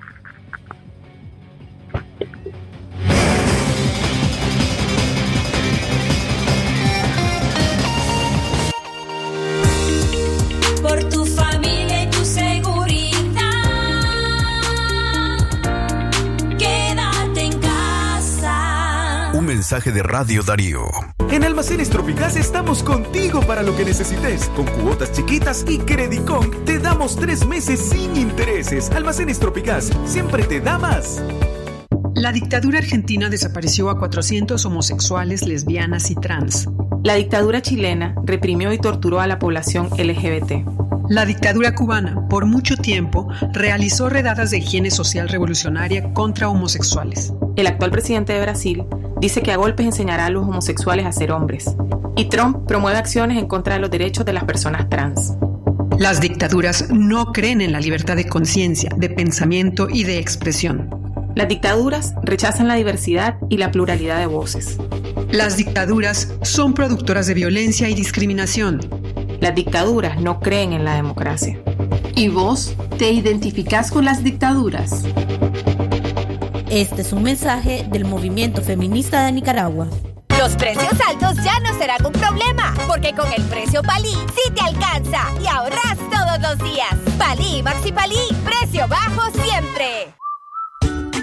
Mensaje 19.76 19.92
de 19.92 20.04
Radio 20.04 20.42
Darío. 20.42 20.86
En 21.30 21.44
Almacenes 21.44 21.90
Tropicás 21.90 22.38
estamos 22.38 22.82
contigo 22.82 23.42
para 23.42 23.62
lo 23.62 23.76
que 23.76 23.84
necesites. 23.84 24.48
Con 24.56 24.66
cuotas 24.68 25.12
chiquitas 25.12 25.66
y 25.68 25.80
Credicon 25.80 26.64
te 26.64 26.80
damos 26.80 27.18
tres 27.18 27.46
meses 27.46 27.90
sin 27.90 28.16
intereses. 28.16 28.90
Almacenes 28.92 29.38
Tropicás 29.38 29.92
siempre 30.06 30.44
te 30.44 30.62
da 30.62 30.78
más. 30.78 31.22
La 32.14 32.32
dictadura 32.32 32.78
argentina 32.78 33.30
desapareció 33.30 33.90
a 33.90 34.00
400 34.00 34.66
homosexuales, 34.66 35.46
lesbianas 35.46 36.10
y 36.10 36.16
trans. 36.16 36.70
La 37.04 37.16
dictadura 37.16 37.62
chilena 37.62 38.16
reprimió 38.24 38.72
y 38.72 38.78
torturó 38.78 39.20
a 39.20 39.28
la 39.28 39.40
población 39.40 39.90
LGBT. 39.90 40.54
La 41.10 41.26
dictadura 41.26 41.76
cubana, 41.76 42.30
por 42.30 42.46
mucho 42.46 42.78
tiempo, 42.78 43.28
realizó 43.52 44.08
redadas 44.08 44.52
de 44.52 44.60
higiene 44.60 44.90
social 44.90 45.28
revolucionaria 45.28 46.14
contra 46.14 46.48
homosexuales. 46.48 47.34
El 47.58 47.68
actual 47.68 47.92
presidente 47.92 48.32
de 48.32 48.42
Brasil 48.42 48.86
dice 49.26 49.42
que 49.42 49.52
a 49.52 49.58
golpes 49.58 49.88
enseñará 49.88 50.28
a 50.28 50.30
los 50.30 50.44
homosexuales 50.44 51.04
a 51.04 51.12
ser 51.12 51.32
hombres. 51.32 51.76
Y 52.16 52.26
Trump 52.26 52.68
promueve 52.68 53.00
acciones 53.00 53.40
en 53.40 53.48
contra 53.48 53.74
de 53.74 53.80
los 53.80 53.90
derechos 53.90 54.24
de 54.24 54.34
las 54.34 54.44
personas 54.44 54.88
trans. 54.88 55.34
Las 55.98 56.22
dictaduras 56.22 56.92
no 56.92 57.32
creen 57.32 57.62
en 57.62 57.72
la 57.72 57.80
libertad 57.80 58.16
de 58.18 58.28
conciencia, 58.28 58.92
de 58.96 59.10
pensamiento 59.10 59.88
y 59.90 60.04
de 60.04 60.20
expresión. 60.20 60.92
Las 61.34 61.48
dictaduras 61.48 62.14
rechazan 62.22 62.68
la 62.68 62.76
diversidad 62.76 63.38
y 63.50 63.58
la 63.58 63.72
pluralidad 63.72 64.20
de 64.20 64.28
voces. 64.28 64.78
Las 65.32 65.58
dictaduras 65.58 66.32
son 66.44 66.76
productoras 66.76 67.26
de 67.26 67.34
violencia 67.34 67.90
y 67.90 67.96
discriminación. 67.96 68.80
Las 69.42 69.56
dictaduras 69.56 70.22
no 70.22 70.40
creen 70.40 70.72
en 70.72 70.86
la 70.86 70.94
democracia. 70.94 71.60
¿Y 72.16 72.28
vos 72.28 72.76
te 73.00 73.10
identificás 73.10 73.90
con 73.90 74.06
las 74.06 74.24
dictaduras? 74.24 75.04
Este 76.70 77.04
es 77.04 77.14
un 77.14 77.22
mensaje 77.22 77.86
del 77.92 78.06
movimiento 78.06 78.62
feminista 78.62 79.26
de 79.26 79.32
Nicaragua. 79.32 79.88
Los 80.40 80.56
precios 80.56 80.94
altos 81.08 81.36
ya 81.44 81.60
no 81.60 81.78
serán 81.78 82.04
un 82.06 82.12
problema, 82.12 82.74
porque 82.88 83.14
con 83.14 83.32
el 83.32 83.44
precio 83.44 83.82
Palí 83.84 84.14
sí 84.36 84.52
te 84.54 84.62
alcanza 84.62 85.22
y 85.42 85.48
ahorras 85.48 85.98
todos 86.12 86.42
los 86.42 86.72
días. 86.72 86.94
Palí 87.18 87.62
Maxi 87.64 87.92
Palí, 87.92 88.18
precio 88.44 88.88
bajo 88.88 89.32
siempre. 89.32 90.14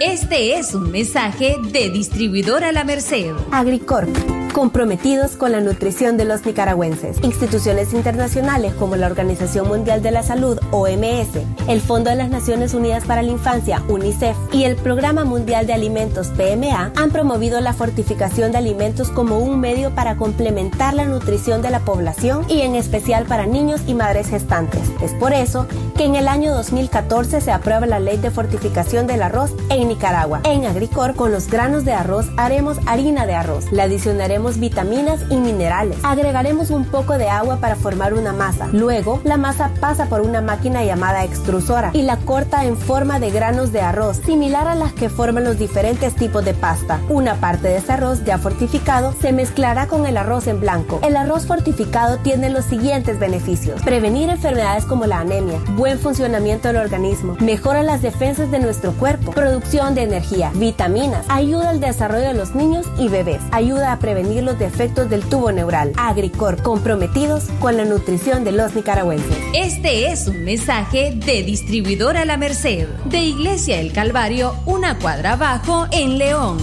Este 0.01 0.59
es 0.59 0.75
un 0.75 0.91
mensaje 0.91 1.57
de 1.61 1.91
distribuidora 1.91 2.73
La 2.73 2.85
Merced. 2.85 3.35
Agricorp, 3.51 4.09
comprometidos 4.53 5.37
con 5.37 5.53
la 5.53 5.61
nutrición 5.61 6.17
de 6.17 6.25
los 6.25 6.45
nicaragüenses. 6.45 7.17
Instituciones 7.23 7.93
internacionales 7.95 8.75
como 8.75 8.97
la 8.97 9.07
Organización 9.07 9.67
Mundial 9.67 10.03
de 10.03 10.11
la 10.11 10.23
Salud, 10.23 10.59
OMS, 10.71 11.29
el 11.69 11.81
Fondo 11.81 12.11
de 12.11 12.17
las 12.17 12.31
Naciones 12.31 12.75
Unidas 12.75 13.05
para 13.05 13.23
la 13.23 13.31
Infancia, 13.31 13.83
UNICEF, 13.89 14.37
y 14.53 14.65
el 14.65 14.77
Programa 14.77 15.25
Mundial 15.25 15.67
de 15.67 15.73
Alimentos, 15.73 16.29
PMA, 16.29 16.93
han 16.95 17.11
promovido 17.11 17.61
la 17.61 17.73
fortificación 17.73 18.53
de 18.53 18.59
alimentos 18.59 19.09
como 19.09 19.39
un 19.39 19.59
medio 19.59 19.95
para 19.95 20.17
complementar 20.17 20.95
la 20.95 21.07
nutrición 21.07 21.63
de 21.63 21.71
la 21.71 21.81
población 21.81 22.45
y 22.49 22.61
en 22.61 22.75
especial 22.75 23.25
para 23.25 23.47
niños 23.47 23.81
y 23.87 23.95
madres 23.95 24.29
gestantes. 24.29 24.83
Es 25.03 25.13
por 25.15 25.33
eso 25.33 25.67
que 25.97 26.05
en 26.05 26.15
el 26.15 26.29
año 26.29 26.53
2014 26.55 27.41
se 27.41 27.53
aprueba 27.53 27.87
la 27.87 28.01
Ley 28.01 28.19
de 28.19 28.31
Fortificación 28.31 29.07
del 29.07 29.23
Arroz 29.23 29.53
en 29.71 29.89
Nicaragua. 29.89 30.41
En 30.45 30.67
Agricor, 30.67 31.15
con 31.15 31.33
los 31.33 31.49
granos 31.49 31.85
de 31.85 31.93
arroz, 31.93 32.27
haremos 32.37 32.79
harina 32.87 33.27
de 33.27 33.35
arroz. 33.35 33.73
Le 33.73 33.83
adicionaremos 33.83 34.42
vitaminas 34.59 35.21
y 35.31 35.37
minerales. 35.37 35.97
Agregaremos 36.03 36.71
un 36.71 36.85
poco 36.85 37.19
de 37.19 37.29
agua 37.29 37.59
para 37.59 37.77
formar 37.77 38.15
una 38.15 38.33
masa. 38.33 38.69
Luego, 38.73 39.21
la 39.25 39.37
masa 39.37 39.71
pasa 39.81 40.07
por 40.07 40.21
una 40.21 40.41
máquina 40.41 40.85
llamada 40.85 41.25
extrusora 41.25 41.91
y 41.93 42.03
la 42.03 42.17
corta 42.19 42.65
en 42.65 42.77
forma 42.77 43.21
de 43.21 43.31
granos 43.31 43.73
de 43.73 43.81
arroz, 43.81 44.21
similar 44.25 44.69
a 44.69 44.75
las 44.75 44.93
que 44.93 45.09
forman 45.09 45.45
los 45.45 45.59
diferentes 45.59 46.15
tipos 46.15 46.45
de 46.45 46.55
pasta. 46.55 47.01
Una 47.09 47.37
parte 47.37 47.69
de 47.69 47.77
ese 47.77 47.93
arroz 47.93 48.25
ya 48.25 48.39
fortificado 48.39 49.15
se 49.21 49.33
mezclará 49.33 49.87
con 49.87 50.07
el 50.07 50.17
arroz 50.17 50.47
en 50.47 50.61
blanco. 50.61 51.01
El 51.03 51.17
arroz 51.17 51.47
fortificado 51.47 52.19
tiene 52.19 52.51
los 52.51 52.65
siguientes 52.65 53.19
beneficios. 53.19 53.83
Prevenir 53.83 54.31
enfermedades 54.31 54.85
como 54.85 55.07
la 55.07 55.21
anemia, 55.21 55.61
buen 55.77 55.99
funcionamiento 55.99 56.69
del 56.69 56.79
organismo, 56.79 57.37
mejora 57.41 57.83
las 57.83 58.03
defensas 58.03 58.51
de 58.51 58.59
nuestro 58.59 58.93
cuerpo, 58.93 59.33
producción 59.33 59.95
de 59.95 60.03
energía, 60.03 60.51
vitaminas, 60.55 61.25
ayuda 61.29 61.71
al 61.71 61.81
desarrollo 61.81 62.29
de 62.29 62.35
los 62.35 62.55
niños 62.55 62.87
y 62.99 63.09
bebés, 63.09 63.41
ayuda 63.53 63.93
a 63.93 63.99
prevenir 63.99 64.32
los 64.41 64.59
defectos 64.59 65.11
del 65.11 65.23
tubo 65.25 65.53
neural. 65.53 65.93
Agricor, 65.97 66.63
comprometidos 66.63 67.45
con 67.61 67.77
la 67.77 67.85
nutrición 67.85 68.45
de 68.45 68.53
los 68.53 68.75
nicaragüenses. 68.75 69.37
Este 69.55 70.11
es 70.11 70.29
un 70.29 70.45
mensaje 70.45 71.13
de 71.15 71.43
distribuidora 71.43 72.25
La 72.25 72.37
Merced, 72.37 72.89
de 73.05 73.21
Iglesia 73.21 73.81
El 73.81 73.93
Calvario, 73.93 74.55
una 74.65 74.99
cuadra 74.99 75.33
abajo 75.33 75.87
en 75.91 76.19
León. 76.19 76.59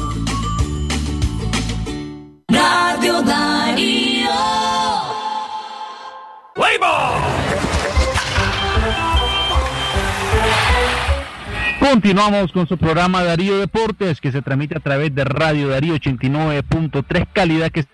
Radio 2.48 3.22
Darío. 3.22 4.30
Continuamos 11.80 12.52
con 12.52 12.68
su 12.68 12.78
programa 12.78 13.24
Darío 13.24 13.58
Deportes 13.58 14.20
que 14.20 14.34
se 14.34 14.42
transmite 14.42 14.78
a 14.78 14.82
través 14.82 15.16
de 15.16 15.24
Radio 15.24 15.70
Darío 15.70 15.96
89.3 15.96 17.28
calidad 17.32 17.72
que 17.72 17.80
es 17.80 17.88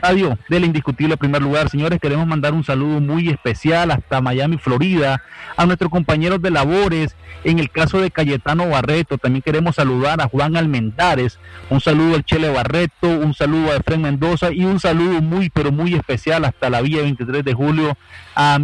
radio 0.00 0.38
del 0.48 0.64
indiscutible 0.64 1.16
primer 1.16 1.42
lugar. 1.42 1.68
Señores, 1.68 1.98
queremos 2.00 2.26
mandar 2.28 2.54
un 2.54 2.62
saludo 2.62 3.00
muy 3.00 3.28
especial 3.28 3.90
hasta 3.90 4.20
Miami, 4.20 4.58
Florida, 4.58 5.22
a 5.56 5.66
nuestros 5.66 5.90
compañeros 5.90 6.40
de 6.42 6.50
labores. 6.50 7.16
En 7.42 7.58
el 7.58 7.70
caso 7.70 8.00
de 8.00 8.10
Cayetano 8.10 8.68
Barreto, 8.68 9.18
también 9.18 9.42
queremos 9.42 9.76
saludar 9.76 10.20
a 10.20 10.28
Juan 10.28 10.56
Almendares. 10.56 11.40
Un 11.70 11.80
saludo 11.80 12.14
al 12.14 12.24
Chele 12.24 12.50
Barreto, 12.50 13.08
un 13.08 13.34
saludo 13.34 13.72
a 13.72 13.76
Efren 13.76 14.02
Mendoza 14.02 14.52
y 14.52 14.64
un 14.64 14.78
saludo 14.78 15.20
muy, 15.22 15.50
pero 15.50 15.72
muy 15.72 15.94
especial 15.94 16.44
hasta 16.44 16.70
la 16.70 16.80
vía 16.82 17.02
23 17.02 17.44
de 17.44 17.54
julio 17.54 17.96
a 18.36 18.58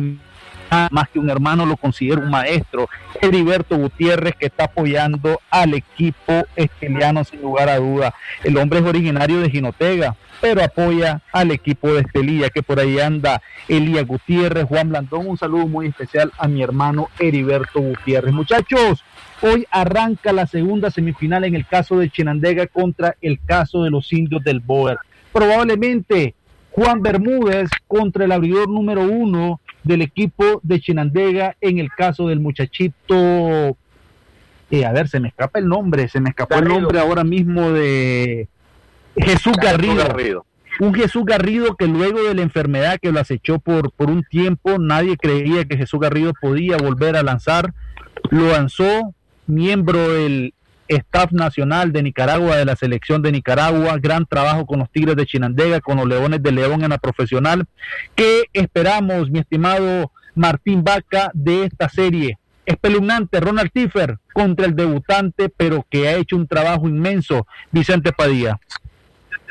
más 0.91 1.09
que 1.09 1.19
un 1.19 1.31
hermano, 1.31 1.67
lo 1.67 1.77
considero 1.77 2.21
un 2.21 2.31
maestro. 2.31 2.89
Heriberto 3.21 3.77
Gutiérrez, 3.77 4.35
que 4.37 4.47
está 4.47 4.65
apoyando 4.65 5.41
al 5.51 5.75
equipo 5.75 6.45
esteliano 6.57 7.25
sin 7.25 7.41
lugar 7.43 7.69
a 7.69 7.79
duda. 7.79 8.15
El 8.43 8.57
hombre 8.59 8.81
es 8.81 8.85
originario 8.85 9.41
de 9.41 9.51
Ginotega, 9.51 10.17
pero 10.41 10.63
apoya 10.63 11.23
al 11.33 11.51
equipo 11.51 11.93
de 11.93 12.01
Estelilla, 12.01 12.51
que 12.51 12.63
por 12.63 12.81
ahí 12.81 12.99
anda 12.99 13.41
Elías 13.69 14.07
Gutiérrez, 14.07 14.65
Juan 14.65 14.91
Blandón. 14.91 15.27
Un 15.27 15.39
saludo 15.39 15.67
muy 15.67 15.87
especial 15.87 16.33
a 16.39 16.49
mi 16.49 16.63
hermano 16.63 17.09
Heriberto 17.19 17.81
Gutiérrez. 17.81 18.33
Muchachos, 18.33 19.05
hoy 19.43 19.67
arranca 19.71 20.33
la 20.33 20.47
segunda 20.47 20.91
semifinal 20.91 21.45
en 21.45 21.55
el 21.55 21.67
caso 21.67 21.99
de 21.99 22.11
Chinandega 22.11 22.67
contra 22.67 23.17
el 23.21 23.41
caso 23.45 23.83
de 23.85 23.91
los 23.91 24.13
indios 24.13 24.43
del 24.43 24.61
Boer. 24.61 24.99
Probablemente 25.33 26.35
Juan 26.75 27.03
Bermúdez 27.03 27.71
contra 27.87 28.25
el 28.25 28.33
abridor 28.33 28.69
número 28.69 29.03
uno 29.03 29.61
del 29.85 30.03
equipo 30.03 30.61
de 30.63 30.81
Chinandega 30.81 31.57
en 31.61 31.79
el 31.79 31.91
caso 31.91 32.29
del 32.29 32.41
muchachito, 32.41 33.77
eh, 34.71 34.85
a 34.85 34.93
ver, 34.93 35.09
se 35.09 35.21
me 35.21 35.29
escapa 35.29 35.59
el 35.59 35.69
nombre, 35.69 36.09
se 36.09 36.21
me 36.21 36.31
escapó 36.31 36.57
el 36.57 36.69
nombre 36.69 36.99
ahora 36.99 37.23
mismo 37.23 37.71
de 37.71 38.49
Jesús 39.17 39.55
Garrido. 39.57 40.45
Un 40.81 40.93
Jesús 40.93 41.25
Garrido 41.25 41.77
que 41.77 41.87
luego 41.87 42.25
de 42.25 42.35
la 42.35 42.43
enfermedad 42.43 42.99
que 43.01 43.13
lo 43.13 43.21
acechó 43.21 43.61
por, 43.61 43.93
por 43.93 44.11
un 44.11 44.25
tiempo, 44.25 44.79
nadie 44.79 45.17
creía 45.17 45.65
que 45.67 45.77
Jesús 45.77 46.01
Garrido 46.01 46.33
podía 46.41 46.77
volver 46.77 47.17
a 47.17 47.23
lanzar. 47.23 47.73
Lo 48.31 48.49
lanzó, 48.49 49.15
miembro 49.47 50.13
del 50.13 50.55
staff 50.89 51.33
nacional 51.33 51.93
de 51.93 52.03
Nicaragua, 52.03 52.57
de 52.57 52.65
la 52.65 52.77
selección 52.77 53.23
de 53.23 53.33
Nicaragua, 53.33 53.97
gran 53.99 54.27
trabajo 54.27 54.67
con 54.67 54.79
los 54.79 54.91
Tigres 54.91 55.17
de 55.17 55.27
Chinandega, 55.27 55.81
con 55.81 55.97
los 55.97 56.07
Leones 56.07 56.43
de 56.43 56.53
León 56.53 56.83
en 56.83 56.91
la 56.91 56.99
profesional. 56.99 57.67
¿Qué 58.15 58.45
esperamos, 58.53 59.31
mi 59.31 59.39
estimado 59.39 60.11
Martín 60.35 60.85
Vaca, 60.85 61.31
de 61.35 61.65
esta 61.65 61.89
serie? 61.89 62.39
Espeluznante, 62.67 63.41
Ronald 63.41 63.71
Tiffer 63.73 64.19
contra 64.33 64.67
el 64.67 64.75
debutante, 64.75 65.51
pero 65.55 65.85
que 65.89 66.09
ha 66.09 66.15
hecho 66.15 66.37
un 66.37 66.49
trabajo 66.49 66.89
inmenso, 66.89 67.47
Vicente 67.71 68.13
Padilla. 68.13 68.59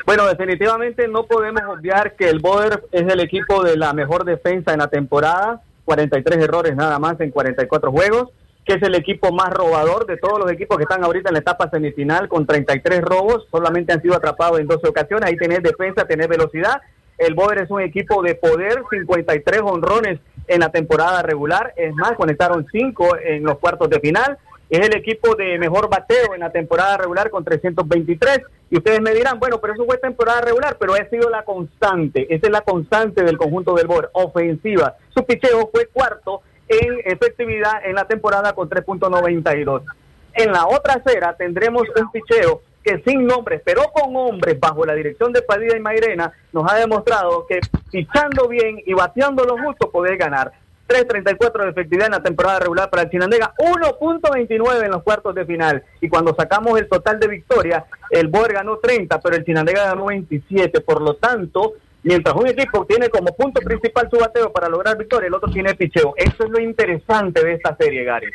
Bueno, 0.04 0.26
definitivamente 0.26 1.08
no 1.08 1.24
podemos 1.24 1.62
obviar 1.62 2.14
que 2.16 2.28
el 2.28 2.38
Boder 2.38 2.84
es 2.92 3.02
el 3.02 3.20
equipo 3.20 3.62
de 3.62 3.76
la 3.76 3.92
mejor 3.94 4.24
defensa 4.24 4.72
en 4.72 4.80
la 4.80 4.88
temporada, 4.88 5.62
43 5.84 6.38
errores 6.38 6.76
nada 6.76 6.98
más 6.98 7.18
en 7.20 7.30
44 7.30 7.90
juegos, 7.90 8.30
que 8.64 8.74
es 8.74 8.82
el 8.82 8.94
equipo 8.94 9.30
más 9.32 9.50
robador 9.50 10.06
de 10.06 10.16
todos 10.16 10.38
los 10.38 10.50
equipos 10.50 10.78
que 10.78 10.84
están 10.84 11.04
ahorita 11.04 11.28
en 11.28 11.34
la 11.34 11.40
etapa 11.40 11.68
semifinal 11.70 12.28
con 12.28 12.46
33 12.46 13.02
robos, 13.02 13.46
solamente 13.50 13.92
han 13.92 14.00
sido 14.00 14.14
atrapados 14.14 14.58
en 14.58 14.66
12 14.66 14.88
ocasiones, 14.88 15.28
ahí 15.28 15.36
tenés 15.36 15.62
defensa, 15.62 16.06
tenés 16.06 16.28
velocidad. 16.28 16.80
El 17.18 17.34
Boder 17.34 17.58
es 17.58 17.70
un 17.70 17.80
equipo 17.80 18.22
de 18.22 18.34
poder, 18.34 18.82
53 18.90 19.60
honrones 19.62 20.18
en 20.48 20.60
la 20.60 20.70
temporada 20.70 21.22
regular, 21.22 21.72
es 21.76 21.94
más, 21.94 22.12
conectaron 22.12 22.66
5 22.70 23.16
en 23.18 23.44
los 23.44 23.58
cuartos 23.58 23.88
de 23.90 24.00
final. 24.00 24.38
Es 24.70 24.80
el 24.80 24.96
equipo 24.96 25.36
de 25.36 25.58
mejor 25.58 25.88
bateo 25.90 26.34
en 26.34 26.40
la 26.40 26.50
temporada 26.50 26.96
regular 26.96 27.30
con 27.30 27.44
323. 27.44 28.40
Y 28.70 28.78
ustedes 28.78 29.00
me 29.00 29.12
dirán, 29.12 29.38
bueno, 29.38 29.60
pero 29.60 29.74
eso 29.74 29.84
fue 29.84 29.98
temporada 29.98 30.40
regular, 30.40 30.76
pero 30.80 30.94
ha 30.94 31.08
sido 31.10 31.28
la 31.30 31.44
constante. 31.44 32.26
Esa 32.34 32.46
es 32.46 32.52
la 32.52 32.62
constante 32.62 33.22
del 33.22 33.36
conjunto 33.36 33.74
del 33.74 33.86
Boer, 33.86 34.08
ofensiva. 34.14 34.96
Su 35.10 35.24
picheo 35.24 35.68
fue 35.70 35.86
cuarto 35.86 36.42
en 36.68 37.00
efectividad 37.04 37.84
en 37.84 37.94
la 37.94 38.06
temporada 38.06 38.52
con 38.52 38.68
3.92. 38.68 39.82
En 40.34 40.52
la 40.52 40.66
otra 40.66 40.94
acera 40.94 41.36
tendremos 41.36 41.84
un 41.96 42.10
picheo 42.10 42.62
que 42.82 43.02
sin 43.06 43.26
nombres, 43.26 43.62
pero 43.64 43.84
con 43.92 44.14
hombres 44.16 44.60
bajo 44.60 44.84
la 44.84 44.94
dirección 44.94 45.32
de 45.32 45.42
Padilla 45.42 45.76
y 45.76 45.80
Mairena, 45.80 46.32
nos 46.52 46.70
ha 46.70 46.76
demostrado 46.76 47.46
que 47.46 47.60
pichando 47.90 48.46
bien 48.48 48.80
y 48.84 48.92
bateando 48.92 49.44
lo 49.44 49.56
justo 49.58 49.90
podés 49.90 50.18
ganar. 50.18 50.52
3.34 50.86 51.64
de 51.64 51.70
efectividad 51.70 52.06
en 52.06 52.12
la 52.12 52.22
temporada 52.22 52.60
regular 52.60 52.90
para 52.90 53.04
el 53.04 53.10
Chinandega, 53.10 53.54
1.29 53.58 54.84
en 54.84 54.90
los 54.90 55.02
cuartos 55.02 55.34
de 55.34 55.46
final. 55.46 55.82
Y 56.02 56.10
cuando 56.10 56.34
sacamos 56.34 56.78
el 56.78 56.88
total 56.88 57.18
de 57.18 57.28
victorias, 57.28 57.84
el 58.10 58.28
Boer 58.28 58.52
ganó 58.52 58.76
30, 58.76 59.18
pero 59.20 59.34
el 59.34 59.44
Chinandega 59.46 59.84
ganó 59.84 60.06
27. 60.06 60.82
Por 60.82 61.00
lo 61.00 61.14
tanto, 61.14 61.72
mientras 62.04 62.34
un 62.36 62.46
equipo 62.46 62.86
tiene 62.86 63.08
como 63.08 63.34
punto 63.34 63.60
principal 63.60 64.08
su 64.10 64.18
bateo 64.18 64.52
para 64.52 64.68
lograr 64.68 64.96
victoria, 64.96 65.26
el 65.26 65.34
otro 65.34 65.50
tiene 65.50 65.74
picheo. 65.74 66.14
Eso 66.16 66.44
es 66.44 66.50
lo 66.50 66.60
interesante 66.60 67.44
de 67.44 67.54
esta 67.54 67.76
serie, 67.76 68.04
Gary. 68.04 68.30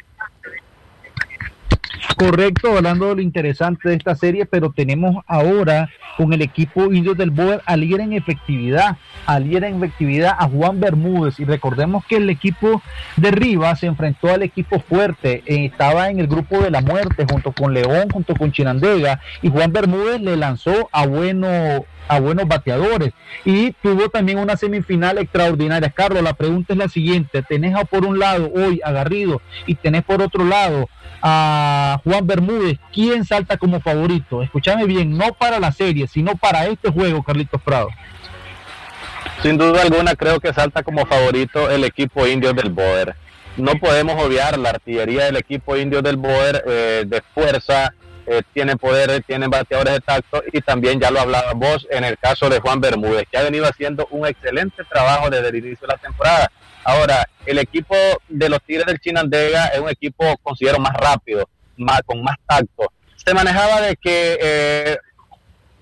Correcto, 2.19 2.75
hablando 2.75 3.07
de 3.07 3.15
lo 3.15 3.21
interesante 3.21 3.87
de 3.87 3.95
esta 3.95 4.13
serie, 4.13 4.45
pero 4.45 4.73
tenemos 4.73 5.23
ahora 5.25 5.89
con 6.17 6.33
el 6.33 6.41
equipo 6.41 6.91
Indios 6.91 7.17
del 7.17 7.29
Boer 7.31 7.61
al 7.65 7.79
líder 7.79 8.01
en 8.01 8.11
efectividad, 8.11 8.97
al 9.25 9.45
líder 9.45 9.63
en 9.63 9.77
efectividad 9.77 10.35
a 10.37 10.49
Juan 10.49 10.81
Bermúdez. 10.81 11.39
Y 11.39 11.45
recordemos 11.45 12.03
que 12.05 12.17
el 12.17 12.29
equipo 12.29 12.81
de 13.15 13.31
Rivas 13.31 13.79
se 13.79 13.85
enfrentó 13.85 14.33
al 14.33 14.43
equipo 14.43 14.81
fuerte, 14.81 15.43
eh, 15.45 15.63
estaba 15.63 16.09
en 16.09 16.19
el 16.19 16.27
grupo 16.27 16.59
de 16.59 16.71
la 16.71 16.81
muerte 16.81 17.25
junto 17.25 17.53
con 17.53 17.73
León, 17.73 18.09
junto 18.11 18.35
con 18.35 18.51
Chinandega, 18.51 19.21
y 19.41 19.49
Juan 19.49 19.71
Bermúdez 19.71 20.19
le 20.19 20.35
lanzó 20.35 20.89
a 20.91 21.07
bueno 21.07 21.85
a 22.09 22.19
buenos 22.19 22.47
bateadores 22.47 23.13
y 23.45 23.71
tuvo 23.83 24.09
también 24.09 24.39
una 24.39 24.57
semifinal 24.57 25.19
extraordinaria. 25.19 25.91
Carlos, 25.91 26.23
la 26.23 26.33
pregunta 26.33 26.73
es 26.73 26.79
la 26.79 26.89
siguiente, 26.89 27.43
tenés 27.43 27.77
por 27.87 28.03
un 28.03 28.19
lado 28.19 28.51
hoy 28.53 28.81
a 28.83 28.91
Garrido 28.91 29.41
y 29.67 29.75
tenés 29.75 30.03
por 30.03 30.21
otro 30.21 30.43
lado 30.43 30.89
a 31.21 31.99
Juan 32.03 32.25
Bermúdez, 32.25 32.79
¿quién 32.93 33.25
salta 33.25 33.57
como 33.57 33.81
favorito? 33.81 34.41
Escúchame 34.41 34.85
bien, 34.85 35.17
no 35.17 35.33
para 35.33 35.59
la 35.59 35.71
serie, 35.71 36.07
sino 36.07 36.35
para 36.35 36.67
este 36.67 36.91
juego, 36.91 37.23
Carlitos 37.23 37.61
Prado. 37.61 37.89
Sin 39.41 39.57
duda 39.57 39.81
alguna 39.81 40.15
creo 40.15 40.39
que 40.39 40.53
salta 40.53 40.83
como 40.83 41.05
favorito 41.05 41.69
el 41.69 41.83
equipo 41.83 42.27
indio 42.27 42.53
del 42.53 42.71
Boer. 42.71 43.15
No 43.57 43.73
podemos 43.75 44.21
obviar 44.23 44.57
la 44.57 44.71
artillería 44.71 45.25
del 45.25 45.37
equipo 45.37 45.77
indio 45.77 46.01
del 46.01 46.17
Boer 46.17 46.63
eh, 46.67 47.03
de 47.05 47.21
fuerza, 47.33 47.93
eh, 48.25 48.43
tiene 48.53 48.77
poder, 48.77 49.23
tiene 49.23 49.47
bateadores 49.47 49.93
de 49.93 50.01
tacto 50.01 50.43
y 50.53 50.61
también 50.61 50.99
ya 50.99 51.09
lo 51.09 51.19
hablaba 51.19 51.53
vos 51.53 51.87
en 51.89 52.03
el 52.03 52.17
caso 52.17 52.47
de 52.47 52.59
Juan 52.59 52.79
Bermúdez, 52.79 53.25
que 53.29 53.37
ha 53.37 53.41
venido 53.41 53.65
haciendo 53.65 54.07
un 54.11 54.27
excelente 54.27 54.83
trabajo 54.83 55.29
desde 55.29 55.49
el 55.49 55.55
inicio 55.55 55.87
de 55.87 55.93
la 55.93 55.97
temporada. 55.97 56.51
Ahora, 56.89 57.29
el 57.45 57.59
equipo 57.59 57.95
de 58.27 58.49
los 58.49 58.63
Tigres 58.63 58.87
del 58.87 58.99
Chinandega 58.99 59.67
es 59.67 59.79
un 59.79 59.89
equipo, 59.89 60.25
considero, 60.41 60.79
más 60.79 60.93
rápido, 60.93 61.47
más, 61.77 62.01
con 62.03 62.23
más 62.23 62.35
tacto. 62.47 62.91
Se 63.15 63.31
manejaba 63.31 63.81
de 63.81 63.95
que 63.95 64.39
eh, 64.41 64.97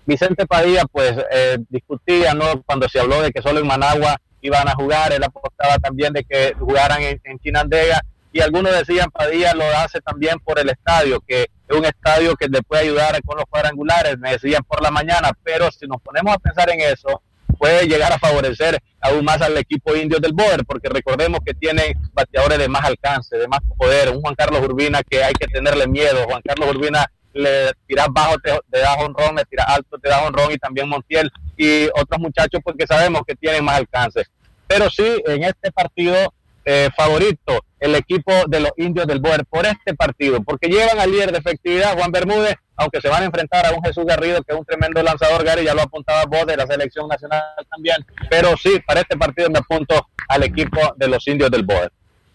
Vicente 0.05 0.45
Padilla, 0.45 0.83
pues, 0.91 1.13
eh, 1.31 1.59
discutía, 1.69 2.33
¿no? 2.33 2.61
Cuando 2.63 2.89
se 2.89 2.99
habló 2.99 3.21
de 3.21 3.31
que 3.31 3.41
solo 3.41 3.61
en 3.61 3.67
Managua 3.67 4.19
iban 4.41 4.67
a 4.67 4.75
jugar, 4.75 5.13
él 5.13 5.23
apostaba 5.23 5.77
también 5.77 6.11
de 6.11 6.25
que 6.25 6.53
jugaran 6.59 7.01
en, 7.01 7.21
en 7.23 7.39
Chinandega 7.39 8.01
y 8.33 8.41
algunos 8.41 8.73
decían 8.73 9.09
Padilla 9.09 9.53
lo 9.53 9.65
hace 9.77 10.01
también 10.01 10.39
por 10.39 10.59
el 10.59 10.69
estadio, 10.69 11.21
que 11.25 11.43
es 11.69 11.77
un 11.77 11.85
estadio 11.85 12.35
que 12.35 12.49
le 12.49 12.61
puede 12.63 12.83
ayudar 12.83 13.21
con 13.23 13.37
los 13.37 13.45
cuadrangulares, 13.45 14.17
me 14.19 14.31
decían 14.31 14.63
por 14.67 14.81
la 14.81 14.91
mañana, 14.91 15.31
pero 15.41 15.71
si 15.71 15.87
nos 15.87 16.01
ponemos 16.01 16.35
a 16.35 16.37
pensar 16.37 16.69
en 16.69 16.81
eso, 16.81 17.21
puede 17.57 17.87
llegar 17.87 18.11
a 18.11 18.19
favorecer 18.19 18.79
aún 19.01 19.25
más 19.25 19.41
al 19.41 19.57
equipo 19.57 19.95
indio 19.95 20.19
del 20.19 20.33
Boer, 20.33 20.65
porque 20.65 20.89
recordemos 20.89 21.39
que 21.45 21.53
tiene 21.53 21.95
bateadores 22.13 22.57
de 22.57 22.67
más 22.67 22.85
alcance, 22.85 23.37
de 23.37 23.47
más 23.47 23.59
poder, 23.77 24.09
un 24.09 24.21
Juan 24.21 24.35
Carlos 24.35 24.61
Urbina 24.61 25.01
que 25.03 25.23
hay 25.23 25.33
que 25.33 25.47
tenerle 25.47 25.87
miedo, 25.87 26.25
Juan 26.27 26.41
Carlos 26.43 26.69
Urbina 26.69 27.05
le 27.33 27.71
tira 27.85 28.07
bajo, 28.09 28.35
te, 28.39 28.79
da 28.79 28.93
honrón, 28.95 29.35
le 29.35 29.45
tira 29.45 29.63
alto, 29.67 29.97
te 29.99 30.09
da 30.09 30.23
honrón 30.23 30.51
y 30.51 30.57
también 30.57 30.89
Montiel 30.89 31.31
y 31.55 31.85
otros 31.87 32.19
muchachos 32.19 32.61
porque 32.63 32.87
sabemos 32.87 33.21
que 33.27 33.35
tienen 33.35 33.63
más 33.63 33.77
alcance. 33.77 34.23
Pero 34.67 34.89
sí, 34.89 35.21
en 35.25 35.43
este 35.43 35.71
partido 35.71 36.33
eh, 36.65 36.89
favorito 36.95 37.63
el 37.79 37.95
equipo 37.95 38.31
de 38.47 38.59
los 38.59 38.71
indios 38.77 39.07
del 39.07 39.19
Boer 39.19 39.45
por 39.45 39.65
este 39.65 39.93
partido, 39.93 40.41
porque 40.43 40.67
llevan 40.67 40.99
al 40.99 41.11
líder 41.11 41.31
de 41.31 41.39
efectividad, 41.39 41.97
Juan 41.97 42.11
Bermúdez, 42.11 42.55
aunque 42.75 43.01
se 43.01 43.09
van 43.09 43.23
a 43.23 43.25
enfrentar 43.25 43.65
a 43.65 43.71
un 43.71 43.83
Jesús 43.83 44.05
Garrido, 44.05 44.43
que 44.43 44.53
es 44.53 44.59
un 44.59 44.65
tremendo 44.65 45.01
lanzador, 45.01 45.43
Gary, 45.43 45.65
ya 45.65 45.73
lo 45.73 45.81
apuntaba 45.81 46.25
vos 46.25 46.45
de 46.45 46.57
la 46.57 46.67
selección 46.67 47.07
nacional 47.07 47.41
también, 47.69 47.97
pero 48.29 48.55
sí, 48.57 48.79
para 48.85 49.01
este 49.01 49.17
partido 49.17 49.49
me 49.49 49.59
apunto 49.59 50.07
al 50.27 50.43
equipo 50.43 50.79
de 50.97 51.07
los 51.07 51.27
indios 51.27 51.49
del 51.51 51.63
Boer. 51.63 51.91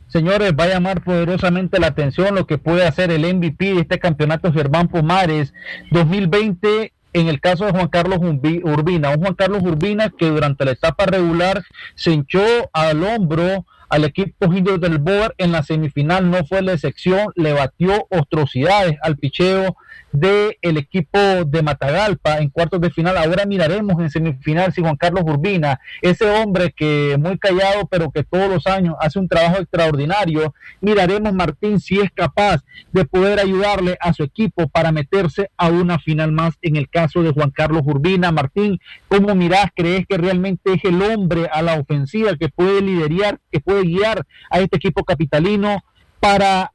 Señores, 0.08 0.52
va 0.52 0.64
a 0.64 0.68
llamar 0.68 1.02
poderosamente 1.02 1.78
la 1.80 1.86
atención 1.86 2.34
lo 2.34 2.46
que 2.46 2.58
puede 2.58 2.86
hacer 2.86 3.10
el 3.10 3.34
MVP 3.34 3.74
de 3.74 3.80
este 3.80 3.98
campeonato 3.98 4.52
Germán 4.52 4.88
Pomares 4.88 5.54
2020 5.90 6.92
en 7.14 7.28
el 7.28 7.40
caso 7.40 7.64
de 7.64 7.72
Juan 7.72 7.88
Carlos 7.88 8.18
Urbina, 8.20 9.10
un 9.10 9.20
Juan 9.20 9.34
Carlos 9.34 9.62
Urbina 9.62 10.10
que 10.10 10.26
durante 10.26 10.64
la 10.64 10.72
etapa 10.72 11.06
regular 11.06 11.62
se 11.94 12.10
hinchó 12.12 12.44
al 12.72 13.02
hombro 13.04 13.66
al 13.92 14.04
equipo 14.04 14.46
indios 14.54 14.80
del 14.80 14.96
Boer 14.96 15.34
en 15.36 15.52
la 15.52 15.62
semifinal. 15.62 16.30
No 16.30 16.46
fue 16.46 16.62
la 16.62 16.72
excepción, 16.72 17.26
le 17.36 17.52
batió 17.52 18.06
ostrosidades 18.08 18.96
al 19.02 19.18
picheo 19.18 19.76
del 20.12 20.56
el 20.60 20.76
equipo 20.76 21.18
de 21.18 21.62
Matagalpa 21.62 22.38
en 22.38 22.50
cuartos 22.50 22.80
de 22.80 22.90
final. 22.90 23.16
Ahora 23.16 23.46
miraremos 23.46 24.00
en 24.00 24.10
semifinal 24.10 24.72
si 24.72 24.82
Juan 24.82 24.96
Carlos 24.96 25.24
Urbina, 25.26 25.80
ese 26.00 26.28
hombre 26.30 26.72
que 26.72 27.16
muy 27.18 27.38
callado 27.38 27.86
pero 27.90 28.10
que 28.10 28.22
todos 28.22 28.48
los 28.48 28.66
años 28.66 28.94
hace 29.00 29.18
un 29.18 29.28
trabajo 29.28 29.58
extraordinario, 29.58 30.54
miraremos 30.80 31.32
Martín 31.32 31.80
si 31.80 31.98
es 31.98 32.10
capaz 32.12 32.62
de 32.92 33.04
poder 33.04 33.40
ayudarle 33.40 33.96
a 34.00 34.12
su 34.12 34.22
equipo 34.22 34.68
para 34.68 34.92
meterse 34.92 35.50
a 35.56 35.68
una 35.68 35.98
final 35.98 36.32
más 36.32 36.54
en 36.62 36.76
el 36.76 36.88
caso 36.88 37.22
de 37.22 37.32
Juan 37.32 37.50
Carlos 37.50 37.82
Urbina. 37.84 38.32
Martín, 38.32 38.78
¿cómo 39.08 39.34
mirás? 39.34 39.70
¿Crees 39.74 40.06
que 40.06 40.18
realmente 40.18 40.74
es 40.74 40.84
el 40.84 41.00
hombre 41.02 41.48
a 41.52 41.62
la 41.62 41.74
ofensiva 41.74 42.36
que 42.36 42.48
puede 42.48 42.82
liderar, 42.82 43.40
que 43.50 43.60
puede 43.60 43.82
guiar 43.82 44.26
a 44.50 44.60
este 44.60 44.76
equipo 44.76 45.04
capitalino 45.04 45.82
para 46.20 46.71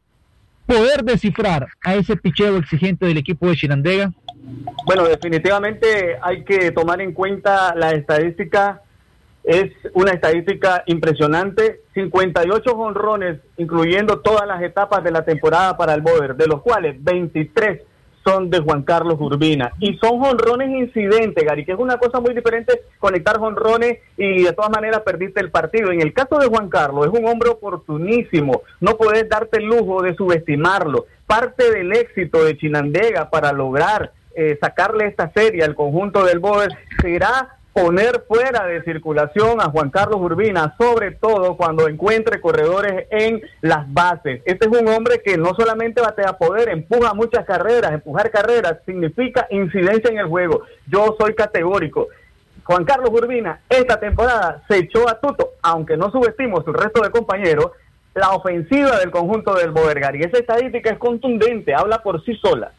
poder 0.68 1.04
descifrar 1.04 1.68
a 1.84 1.96
ese 1.96 2.16
picheo 2.16 2.58
exigente 2.58 3.06
del 3.06 3.18
equipo 3.18 3.48
de 3.48 3.56
Chinandega? 3.56 4.12
Bueno, 4.86 5.06
definitivamente 5.06 6.18
hay 6.22 6.44
que 6.44 6.72
tomar 6.72 7.02
en 7.02 7.14
cuenta 7.14 7.74
la 7.74 7.92
estadística. 7.92 8.82
Es 9.44 9.72
una 9.94 10.12
estadística 10.12 10.84
impresionante. 10.86 11.82
58 11.94 12.72
honrones, 12.72 13.40
incluyendo 13.58 14.20
todas 14.20 14.46
las 14.46 14.62
etapas 14.62 15.04
de 15.04 15.12
la 15.12 15.24
temporada 15.24 15.76
para 15.78 15.94
el 15.94 16.02
Boder, 16.02 16.36
de 16.36 16.48
los 16.48 16.62
cuales 16.62 17.02
23 17.04 17.82
son 18.28 18.50
de 18.50 18.60
Juan 18.60 18.84
Carlos 18.84 19.16
Urbina. 19.20 19.72
Y 19.80 19.98
son 19.98 20.20
jonrones 20.20 20.70
incidentes, 20.70 21.46
Gary, 21.46 21.64
que 21.64 21.72
es 21.72 21.80
una 21.80 21.98
cosa 21.98 22.20
muy 22.20 22.34
diferente 22.34 22.82
conectar 23.00 23.38
jonrones 23.38 24.00
y 24.18 24.44
de 24.44 24.54
todas 24.54 24.70
maneras 24.70 25.02
perdiste 25.02 25.40
el 25.40 25.50
partido. 25.50 25.92
En 25.92 26.02
el 26.02 26.14
caso 26.14 26.38
de 26.38 26.48
Juan 26.48 26.70
Carlos, 26.70 27.08
es 27.08 27.18
un 27.18 27.26
hombre 27.28 27.50
oportunísimo. 27.50 28.64
No 28.82 28.98
puedes 28.98 29.30
darte 29.30 29.60
el 29.60 29.66
lujo 29.66 30.02
de 30.02 30.16
subestimarlo. 30.16 31.06
Parte 31.26 31.72
del 31.72 31.94
éxito 31.94 32.44
de 32.44 32.58
Chinandega 32.58 33.30
para 33.30 33.54
lograr 33.54 34.12
eh, 34.36 34.58
sacarle 34.62 35.08
esta 35.08 35.32
serie 35.32 35.64
al 35.64 35.74
conjunto 35.74 36.24
del 36.24 36.40
Boder 36.40 36.70
será 37.02 37.57
poner 37.78 38.24
fuera 38.28 38.66
de 38.66 38.82
circulación 38.82 39.62
a 39.62 39.70
Juan 39.70 39.92
Carlos 39.92 40.20
Urbina, 40.20 40.76
sobre 40.80 41.12
todo 41.12 41.56
cuando 41.58 41.88
encuentre 41.88 42.42
corredores 42.42 43.06
en 43.12 43.40
las 43.62 43.92
bases. 43.94 44.42
Este 44.46 44.68
es 44.68 44.82
un 44.82 44.88
hombre 44.88 45.22
que 45.24 45.38
no 45.38 45.54
solamente 45.56 46.02
batea 46.02 46.40
poder, 46.40 46.70
empuja 46.70 47.14
muchas 47.14 47.46
carreras. 47.46 47.92
Empujar 47.92 48.32
carreras 48.32 48.80
significa 48.84 49.46
incidencia 49.52 50.10
en 50.10 50.18
el 50.18 50.26
juego. 50.26 50.64
Yo 50.88 51.16
soy 51.20 51.36
categórico. 51.36 52.08
Juan 52.64 52.84
Carlos 52.84 53.12
Urbina 53.12 53.62
esta 53.70 54.00
temporada 54.00 54.64
se 54.68 54.80
echó 54.80 55.08
a 55.08 55.20
tuto, 55.20 55.52
aunque 55.62 55.98
no 55.98 56.10
subestimo 56.10 56.64
su 56.64 56.74
resto 56.74 57.04
de 57.04 57.12
compañeros, 57.12 57.74
la 58.16 58.32
ofensiva 58.32 58.98
del 58.98 59.12
conjunto 59.12 59.54
del 59.54 59.70
Bodergar. 59.70 60.16
Y 60.16 60.24
esa 60.24 60.40
estadística 60.40 60.90
es 60.90 60.98
contundente, 60.98 61.76
habla 61.76 62.02
por 62.02 62.26
sí 62.26 62.36
sola. 62.38 62.72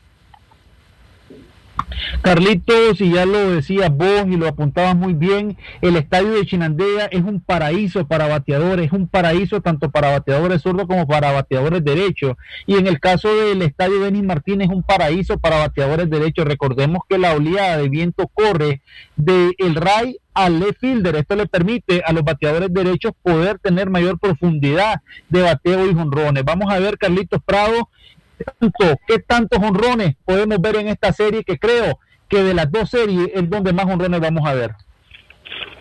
Carlitos, 2.23 3.01
y 3.01 3.13
ya 3.13 3.27
lo 3.27 3.51
decías 3.51 3.91
vos 3.91 4.25
y 4.27 4.37
lo 4.37 4.49
apuntabas 4.49 4.97
muy 4.97 5.15
bien, 5.15 5.57
el 5.81 5.97
estadio 5.97 6.33
de 6.33 6.47
Chinandega 6.47 7.07
es 7.07 7.23
un 7.23 7.41
paraíso 7.41 8.07
para 8.07 8.27
bateadores, 8.27 8.87
es 8.87 8.93
un 8.93 9.09
paraíso 9.09 9.61
tanto 9.61 9.91
para 9.91 10.11
bateadores 10.11 10.63
zurdos 10.63 10.87
como 10.87 11.07
para 11.07 11.33
bateadores 11.33 11.85
derechos. 11.85 12.37
Y 12.67 12.77
en 12.77 12.87
el 12.87 13.01
caso 13.01 13.35
del 13.35 13.63
estadio 13.63 14.01
Denis 14.01 14.23
Martínez 14.23 14.69
es 14.69 14.75
un 14.75 14.83
paraíso 14.83 15.39
para 15.39 15.59
bateadores 15.59 16.11
derechos. 16.11 16.47
Recordemos 16.47 17.03
que 17.09 17.19
la 17.19 17.33
oleada 17.33 17.79
de 17.79 17.89
viento 17.89 18.29
corre 18.29 18.83
del 19.17 19.55
el 19.59 19.75
RAI 19.75 20.19
al 20.35 20.61
left 20.61 20.81
fielder. 20.81 21.17
Esto 21.17 21.37
le 21.37 21.47
permite 21.47 22.03
a 22.05 22.13
los 22.13 22.23
bateadores 22.23 22.73
derechos 22.73 23.13
poder 23.23 23.59
tener 23.59 23.91
mayor 23.91 24.19
profundidad 24.19 25.01
de 25.29 25.43
bateo 25.43 25.89
y 25.91 25.95
jonrones. 25.95 26.45
Vamos 26.45 26.73
a 26.73 26.79
ver, 26.79 26.99
Carlitos 26.99 27.43
Prado, 27.45 27.89
tanto, 28.45 29.01
qué 29.07 29.19
tantos 29.19 29.59
honrones 29.63 30.17
podemos 30.25 30.61
ver 30.61 30.77
en 30.77 30.89
esta 30.89 31.13
serie 31.13 31.45
que 31.45 31.59
creo 31.59 31.99
que 32.29 32.43
de 32.43 32.55
las 32.55 32.71
dos 32.71 32.91
series 32.91 33.31
es 33.35 33.49
donde 33.49 33.73
más 33.73 33.87
honrones 33.87 34.21
vamos 34.21 34.47
a 34.47 34.55
ver. 34.55 34.73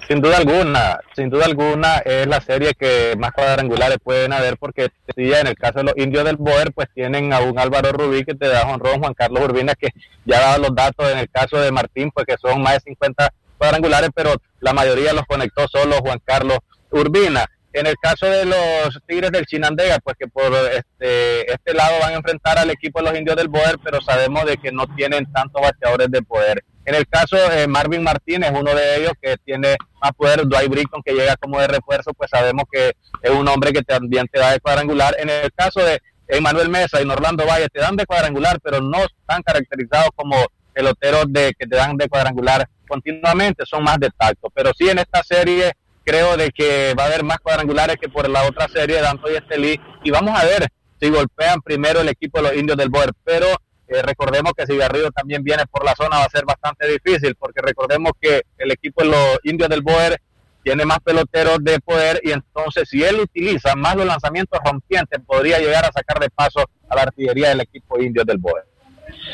Sin 0.07 0.21
duda 0.21 0.37
alguna, 0.37 1.01
sin 1.13 1.29
duda 1.29 1.45
alguna 1.45 1.97
es 1.97 2.25
la 2.27 2.39
serie 2.39 2.73
que 2.75 3.15
más 3.17 3.33
cuadrangulares 3.33 3.97
pueden 4.01 4.31
haber 4.31 4.57
porque 4.57 4.89
en 5.17 5.47
el 5.47 5.55
caso 5.55 5.79
de 5.79 5.83
los 5.83 5.97
indios 5.97 6.23
del 6.23 6.37
Boer 6.37 6.71
pues 6.71 6.87
tienen 6.93 7.33
a 7.33 7.41
un 7.41 7.59
Álvaro 7.59 7.91
Rubí 7.91 8.23
que 8.23 8.33
te 8.33 8.47
da 8.47 8.63
honrón, 8.69 9.01
Juan 9.01 9.13
Carlos 9.13 9.43
Urbina 9.43 9.75
que 9.75 9.89
ya 10.23 10.39
dado 10.39 10.61
los 10.61 10.75
datos 10.75 11.11
en 11.11 11.17
el 11.17 11.29
caso 11.29 11.57
de 11.57 11.73
Martín 11.73 12.11
pues 12.11 12.25
que 12.25 12.37
son 12.37 12.61
más 12.61 12.75
de 12.75 12.79
50 12.91 13.33
cuadrangulares 13.57 14.09
pero 14.15 14.35
la 14.61 14.71
mayoría 14.71 15.11
los 15.11 15.25
conectó 15.25 15.67
solo 15.67 15.97
Juan 15.97 16.21
Carlos 16.23 16.59
Urbina. 16.89 17.45
En 17.77 17.85
el 17.85 17.95
caso 17.97 18.25
de 18.25 18.43
los 18.43 18.99
Tigres 19.05 19.31
del 19.31 19.45
Chinandega, 19.45 19.99
pues 19.99 20.17
que 20.17 20.27
por 20.27 20.51
este, 20.73 21.51
este 21.51 21.75
lado 21.75 21.99
van 22.01 22.13
a 22.13 22.15
enfrentar 22.15 22.57
al 22.57 22.71
equipo 22.71 22.99
de 22.99 23.05
los 23.07 23.19
indios 23.19 23.35
del 23.35 23.51
Poder, 23.51 23.77
pero 23.83 24.01
sabemos 24.01 24.45
de 24.45 24.57
que 24.57 24.71
no 24.71 24.87
tienen 24.95 25.31
tantos 25.31 25.61
bateadores 25.61 26.09
de 26.09 26.23
poder. 26.23 26.65
En 26.85 26.95
el 26.95 27.07
caso 27.07 27.35
de 27.35 27.67
Marvin 27.67 28.01
Martínez, 28.01 28.49
uno 28.51 28.73
de 28.73 28.97
ellos 28.97 29.11
que 29.21 29.37
tiene 29.45 29.75
más 30.01 30.11
poder, 30.13 30.47
Dwight 30.47 30.71
Britton, 30.71 31.03
que 31.05 31.13
llega 31.13 31.35
como 31.35 31.59
de 31.59 31.67
refuerzo, 31.67 32.13
pues 32.15 32.31
sabemos 32.31 32.63
que 32.71 32.93
es 33.21 33.29
un 33.29 33.47
hombre 33.47 33.71
que 33.71 33.83
también 33.83 34.25
te 34.31 34.39
da 34.39 34.53
de 34.53 34.59
cuadrangular. 34.59 35.15
En 35.19 35.29
el 35.29 35.53
caso 35.53 35.79
de 35.81 36.01
Emanuel 36.27 36.69
Mesa 36.69 36.99
y 36.99 37.07
Orlando 37.07 37.45
Valle, 37.45 37.67
te 37.69 37.79
dan 37.79 37.95
de 37.95 38.07
cuadrangular, 38.07 38.59
pero 38.63 38.81
no 38.81 39.03
están 39.03 39.43
caracterizados 39.43 40.09
como 40.15 40.35
peloteros 40.73 41.25
de, 41.27 41.53
que 41.59 41.67
te 41.67 41.75
dan 41.75 41.95
de 41.95 42.09
cuadrangular 42.09 42.67
continuamente, 42.87 43.67
son 43.67 43.83
más 43.83 43.99
de 43.99 44.09
tacto. 44.17 44.49
Pero 44.49 44.71
sí 44.75 44.89
en 44.89 44.97
esta 44.97 45.21
serie 45.21 45.73
creo 46.07 46.37
de 46.37 46.51
que 46.51 46.93
va 46.97 47.03
a 47.03 47.07
haber 47.07 47.23
más 47.25 47.37
cuadrangulares 47.39 47.97
que 47.97 48.07
por 48.07 48.29
la 48.29 48.43
otra 48.43 48.69
serie, 48.69 49.01
Danto 49.01 49.29
y 49.29 49.35
Estelí, 49.35 49.77
y 50.05 50.09
vamos 50.09 50.39
a 50.39 50.45
ver 50.45 50.69
si 51.01 51.09
golpean 51.09 51.61
primero 51.61 51.99
el 51.99 52.07
equipo 52.07 52.37
de 52.37 52.43
los 52.43 52.55
indios 52.55 52.77
del 52.77 52.87
Boer, 52.87 53.11
pero 53.25 53.45
eh, 53.89 54.01
recordemos 54.01 54.53
que 54.55 54.65
si 54.65 54.77
Garrido 54.77 55.11
también 55.11 55.43
viene 55.43 55.65
por 55.69 55.83
la 55.83 55.93
zona 55.95 56.19
va 56.19 56.23
a 56.23 56.29
ser 56.29 56.45
bastante 56.45 56.87
difícil, 56.87 57.35
porque 57.35 57.61
recordemos 57.61 58.13
que 58.21 58.43
el 58.57 58.71
equipo 58.71 59.03
de 59.03 59.09
los 59.09 59.39
indios 59.43 59.67
del 59.67 59.81
Boer 59.81 60.17
tiene 60.63 60.85
más 60.85 60.99
peloteros 61.01 61.61
de 61.61 61.77
poder 61.81 62.21
y 62.23 62.31
entonces 62.31 62.87
si 62.87 63.03
él 63.03 63.19
utiliza 63.19 63.75
más 63.75 63.97
los 63.97 64.05
lanzamientos 64.05 64.59
rompientes 64.63 65.19
podría 65.25 65.59
llegar 65.59 65.83
a 65.83 65.91
sacar 65.91 66.19
de 66.19 66.29
paso 66.29 66.61
a 66.89 66.95
la 66.95 67.01
artillería 67.01 67.49
del 67.49 67.61
equipo 67.61 68.01
indio 68.01 68.23
del 68.23 68.37
Boer. 68.37 68.63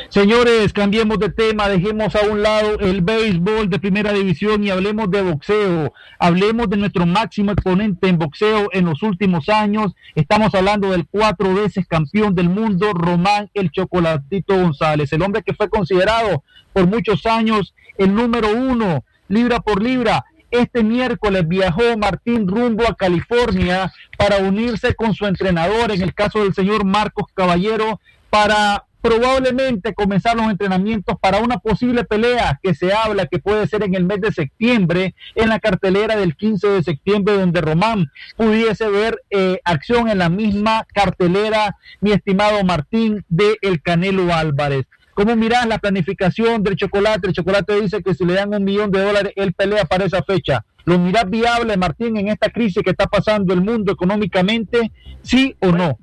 Señores, 0.09 0.73
cambiemos 0.73 1.17
de 1.19 1.29
tema, 1.29 1.69
dejemos 1.69 2.15
a 2.15 2.21
un 2.27 2.41
lado 2.41 2.79
el 2.79 3.01
béisbol 3.01 3.69
de 3.69 3.79
primera 3.79 4.13
división 4.13 4.63
y 4.63 4.69
hablemos 4.69 5.09
de 5.09 5.21
boxeo. 5.21 5.93
Hablemos 6.19 6.69
de 6.69 6.77
nuestro 6.77 7.05
máximo 7.05 7.51
exponente 7.51 8.07
en 8.07 8.19
boxeo 8.19 8.69
en 8.73 8.86
los 8.86 9.01
últimos 9.01 9.49
años. 9.49 9.93
Estamos 10.15 10.53
hablando 10.53 10.91
del 10.91 11.07
cuatro 11.07 11.53
veces 11.53 11.88
campeón 11.88 12.36
del 12.36 12.49
mundo, 12.49 12.93
Román 12.93 13.49
el 13.53 13.71
Chocolatito 13.71 14.55
González, 14.55 15.12
el 15.13 15.21
hombre 15.21 15.43
que 15.43 15.53
fue 15.53 15.69
considerado 15.69 16.43
por 16.73 16.88
muchos 16.88 17.25
años 17.25 17.73
el 17.97 18.13
número 18.13 18.51
uno, 18.51 19.03
libra 19.27 19.59
por 19.59 19.81
libra. 19.81 20.25
Este 20.51 20.83
miércoles 20.83 21.47
viajó 21.47 21.97
Martín 21.97 22.47
rumbo 22.47 22.88
a 22.88 22.95
California 22.95 23.91
para 24.17 24.38
unirse 24.38 24.93
con 24.93 25.15
su 25.15 25.25
entrenador, 25.25 25.91
en 25.91 26.03
el 26.03 26.13
caso 26.13 26.43
del 26.43 26.53
señor 26.53 26.86
Marcos 26.86 27.25
Caballero, 27.33 27.99
para 28.29 28.86
probablemente 29.03 29.93
comenzar 29.93 30.37
los 30.37 30.49
entrenamientos 30.49 31.17
para 31.19 31.39
una 31.39 31.57
posible 31.57 32.05
pelea 32.05 32.57
que 32.63 32.73
se 32.73 32.93
habla 32.93 33.25
que 33.25 33.37
puede 33.37 33.67
ser 33.67 33.83
en 33.83 33.95
el 33.95 34.05
mes 34.05 34.21
de 34.21 34.31
septiembre, 34.31 35.13
en 35.35 35.49
la 35.49 35.59
cartelera 35.59 36.15
del 36.15 36.37
15 36.37 36.69
de 36.69 36.83
septiembre, 36.83 37.33
donde 37.33 37.59
Román 37.59 38.09
pudiese 38.37 38.87
ver 38.87 39.21
eh, 39.29 39.59
acción 39.65 40.07
en 40.07 40.19
la 40.19 40.29
misma 40.29 40.87
cartelera, 40.93 41.75
mi 41.99 42.13
estimado 42.13 42.63
Martín, 42.63 43.25
de 43.27 43.57
El 43.61 43.81
Canelo 43.81 44.33
Álvarez. 44.33 44.85
¿Cómo 45.13 45.35
miras 45.35 45.67
la 45.67 45.79
planificación 45.79 46.63
del 46.63 46.77
chocolate? 46.77 47.27
El 47.27 47.33
chocolate 47.33 47.81
dice 47.81 48.01
que 48.01 48.15
si 48.15 48.23
le 48.23 48.35
dan 48.35 48.53
un 48.53 48.63
millón 48.63 48.89
de 48.89 49.01
dólares, 49.01 49.33
él 49.35 49.51
pelea 49.51 49.83
para 49.83 50.05
esa 50.05 50.23
fecha. 50.23 50.63
¿Lo 50.85 50.97
miras 50.97 51.29
viable, 51.29 51.75
Martín, 51.75 52.15
en 52.15 52.29
esta 52.29 52.49
crisis 52.49 52.81
que 52.81 52.91
está 52.91 53.07
pasando 53.07 53.53
el 53.53 53.59
mundo 53.59 53.91
económicamente? 53.91 54.93
¿Sí 55.21 55.57
o 55.59 55.73
no? 55.73 55.99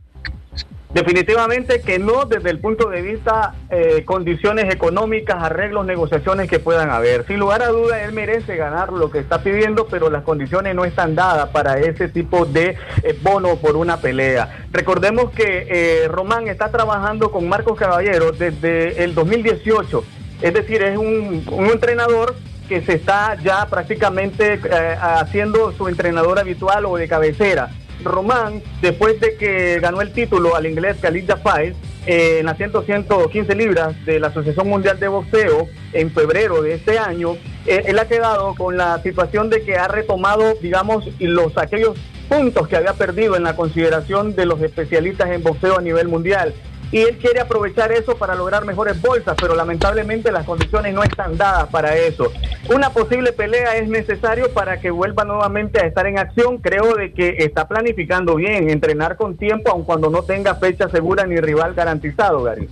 Definitivamente 0.92 1.83
que 1.83 2.00
no 2.00 2.24
desde 2.24 2.50
el 2.50 2.59
punto 2.59 2.88
de 2.88 3.00
vista 3.00 3.55
eh, 3.70 4.03
condiciones 4.05 4.74
económicas, 4.74 5.40
arreglos, 5.40 5.87
negociaciones 5.87 6.50
que 6.50 6.59
puedan 6.59 6.90
haber. 6.90 7.24
Sin 7.29 7.38
lugar 7.38 7.62
a 7.62 7.68
duda, 7.68 8.03
él 8.03 8.12
merece 8.12 8.57
ganar 8.57 8.92
lo 8.92 9.09
que 9.09 9.20
está 9.20 9.40
pidiendo, 9.44 9.87
pero 9.87 10.11
las 10.11 10.24
condiciones 10.24 10.74
no 10.74 10.85
están 10.85 11.14
dadas 11.14 11.50
para 11.50 11.79
ese 11.79 12.09
tipo 12.09 12.44
de 12.44 12.76
eh, 13.05 13.16
bono 13.22 13.55
por 13.57 13.76
una 13.76 13.98
pelea. 13.98 14.66
Recordemos 14.72 15.31
que 15.31 15.68
eh, 15.70 16.09
Román 16.09 16.48
está 16.48 16.72
trabajando 16.72 17.31
con 17.31 17.48
Marcos 17.48 17.79
Caballero 17.79 18.33
desde 18.33 19.05
el 19.05 19.14
2018, 19.14 20.05
es 20.42 20.55
decir, 20.55 20.83
es 20.83 20.98
un, 20.98 21.44
un 21.53 21.66
entrenador 21.66 22.35
que 22.68 22.83
se 22.83 22.94
está 22.94 23.37
ya 23.37 23.66
prácticamente 23.66 24.61
haciendo 25.00 25.72
su 25.72 25.88
entrenador 25.88 26.38
habitual 26.38 26.87
o 26.87 26.96
de 26.96 27.09
cabecera. 27.09 27.70
Román, 28.04 28.62
después 28.80 29.20
de 29.20 29.36
que 29.36 29.80
ganó 29.80 30.00
el 30.00 30.12
título 30.12 30.56
al 30.56 30.66
inglés 30.66 30.96
Khalid 31.00 31.26
Jafai 31.26 31.74
eh, 32.06 32.38
en 32.40 32.46
las 32.46 32.56
115 32.56 33.54
libras 33.54 33.94
de 34.04 34.20
la 34.20 34.28
Asociación 34.28 34.68
Mundial 34.68 34.98
de 34.98 35.08
Boxeo 35.08 35.68
en 35.92 36.10
febrero 36.10 36.62
de 36.62 36.74
este 36.74 36.98
año, 36.98 37.36
eh, 37.66 37.82
él 37.86 37.98
ha 37.98 38.06
quedado 38.06 38.54
con 38.54 38.76
la 38.76 39.02
situación 39.02 39.50
de 39.50 39.62
que 39.62 39.76
ha 39.76 39.88
retomado, 39.88 40.54
digamos, 40.62 41.08
los 41.18 41.56
aquellos 41.58 41.96
puntos 42.28 42.68
que 42.68 42.76
había 42.76 42.94
perdido 42.94 43.36
en 43.36 43.42
la 43.42 43.56
consideración 43.56 44.34
de 44.34 44.46
los 44.46 44.60
especialistas 44.62 45.30
en 45.30 45.42
boxeo 45.42 45.78
a 45.78 45.82
nivel 45.82 46.08
mundial 46.08 46.54
y 46.92 46.98
él 46.98 47.18
quiere 47.18 47.40
aprovechar 47.40 47.92
eso 47.92 48.16
para 48.16 48.35
lograr 48.35 48.64
mejores 48.64 49.00
bolsas, 49.00 49.37
pero 49.40 49.55
lamentablemente 49.55 50.33
las 50.33 50.44
condiciones 50.44 50.92
no 50.94 51.03
están 51.03 51.37
dadas 51.37 51.68
para 51.68 51.96
eso. 51.96 52.33
Una 52.74 52.90
posible 52.90 53.33
pelea 53.33 53.76
es 53.76 53.88
necesario 53.88 54.53
para 54.53 54.81
que 54.81 54.90
vuelva 54.90 55.24
nuevamente 55.24 55.81
a 55.81 55.87
estar 55.87 56.07
en 56.07 56.18
acción. 56.18 56.59
Creo 56.59 56.94
de 56.94 57.12
que 57.12 57.37
está 57.38 57.68
planificando 57.68 58.35
bien, 58.35 58.70
entrenar 58.70 59.16
con 59.16 59.37
tiempo, 59.37 59.70
aun 59.70 59.85
cuando 59.85 60.11
no 60.11 60.22
tenga 60.22 60.57
fecha 60.57 60.88
segura 60.88 61.26
ni 61.26 61.37
rival 61.37 61.74
garantizado, 61.74 62.42
Gary. 62.42 62.68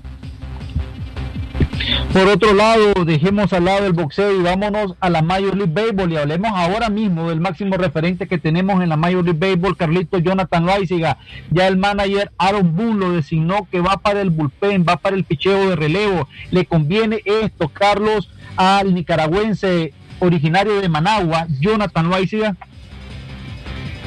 Por 2.12 2.27
otro 2.29 2.55
lado, 2.55 3.05
dejemos 3.05 3.53
al 3.53 3.66
lado 3.66 3.87
el 3.87 3.92
boxeo 3.92 4.38
y 4.38 4.42
vámonos 4.42 4.94
a 5.01 5.11
la 5.11 5.22
Major 5.22 5.57
League 5.57 5.72
Baseball 5.72 6.12
y 6.12 6.16
hablemos 6.16 6.51
ahora 6.55 6.88
mismo 6.88 7.29
del 7.29 7.40
máximo 7.40 7.77
referente 7.77 8.27
que 8.27 8.38
tenemos 8.38 8.83
en 8.83 8.88
la 8.88 8.96
Major 8.96 9.24
League 9.24 9.38
Baseball, 9.38 9.77
Carlito 9.77 10.18
Jonathan 10.18 10.66
Loaiziga. 10.66 11.18
Ya 11.51 11.66
el 11.66 11.77
manager 11.77 12.31
Aaron 12.38 12.74
Boone 12.74 12.98
lo 12.98 13.12
designó 13.12 13.68
que 13.70 13.81
va 13.81 13.98
para 13.98 14.20
el 14.20 14.31
bullpen, 14.31 14.85
va 14.88 14.96
para 14.96 15.16
el 15.16 15.24
picheo 15.24 15.68
de 15.68 15.77
relevo. 15.77 16.29
Le 16.51 16.64
conviene 16.66 17.20
esto, 17.24 17.68
Carlos, 17.68 18.31
al 18.57 18.94
nicaragüense 18.94 19.92
originario 20.20 20.81
de 20.81 20.88
Managua, 20.88 21.46
Jonathan 21.61 22.09
Loaiziga. 22.09 22.57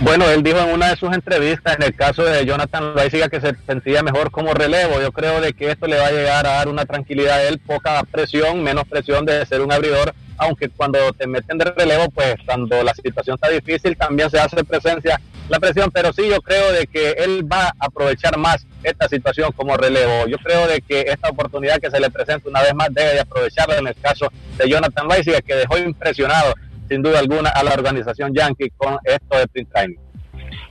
Bueno, 0.01 0.27
él 0.31 0.41
dijo 0.41 0.57
en 0.57 0.73
una 0.73 0.89
de 0.89 0.95
sus 0.95 1.13
entrevistas, 1.13 1.75
en 1.75 1.83
el 1.83 1.95
caso 1.95 2.23
de 2.23 2.43
Jonathan 2.43 2.95
Loaiziga, 2.95 3.29
que 3.29 3.39
se 3.39 3.55
sentía 3.67 4.01
mejor 4.01 4.31
como 4.31 4.51
relevo. 4.51 4.99
Yo 4.99 5.11
creo 5.11 5.39
de 5.39 5.53
que 5.53 5.69
esto 5.69 5.85
le 5.85 5.99
va 5.99 6.07
a 6.07 6.11
llegar 6.11 6.47
a 6.47 6.53
dar 6.53 6.69
una 6.69 6.85
tranquilidad 6.85 7.37
a 7.37 7.43
él, 7.43 7.59
poca 7.59 8.01
presión, 8.09 8.63
menos 8.63 8.87
presión 8.87 9.27
de 9.27 9.45
ser 9.45 9.61
un 9.61 9.71
abridor, 9.71 10.15
aunque 10.37 10.69
cuando 10.69 10.97
te 11.13 11.27
meten 11.27 11.59
de 11.59 11.65
relevo, 11.65 12.09
pues 12.09 12.33
cuando 12.47 12.81
la 12.81 12.95
situación 12.95 13.35
está 13.35 13.49
difícil, 13.49 13.95
también 13.95 14.31
se 14.31 14.39
hace 14.39 14.63
presencia 14.63 15.21
la 15.49 15.59
presión, 15.59 15.91
pero 15.91 16.11
sí 16.13 16.27
yo 16.27 16.41
creo 16.41 16.71
de 16.71 16.87
que 16.87 17.11
él 17.11 17.45
va 17.49 17.65
a 17.67 17.73
aprovechar 17.77 18.37
más 18.37 18.65
esta 18.81 19.07
situación 19.07 19.51
como 19.51 19.77
relevo. 19.77 20.25
Yo 20.27 20.37
creo 20.37 20.65
de 20.65 20.81
que 20.81 21.01
esta 21.01 21.29
oportunidad 21.29 21.79
que 21.79 21.91
se 21.91 21.99
le 21.99 22.09
presenta 22.09 22.49
una 22.49 22.61
vez 22.61 22.73
más 22.73 22.87
debe 22.91 23.13
de 23.13 23.19
aprovecharla 23.19 23.77
en 23.77 23.87
el 23.87 23.95
caso 23.95 24.31
de 24.57 24.67
Jonathan 24.67 25.07
Loaiziga, 25.07 25.41
que 25.41 25.55
dejó 25.55 25.77
impresionado 25.77 26.55
sin 26.91 27.01
duda 27.01 27.19
alguna 27.19 27.49
a 27.51 27.63
la 27.63 27.71
organización 27.71 28.34
Yankee 28.34 28.69
con 28.75 28.97
esto 29.06 29.38
de 29.38 29.47
Print 29.47 29.69
Training. 29.71 29.97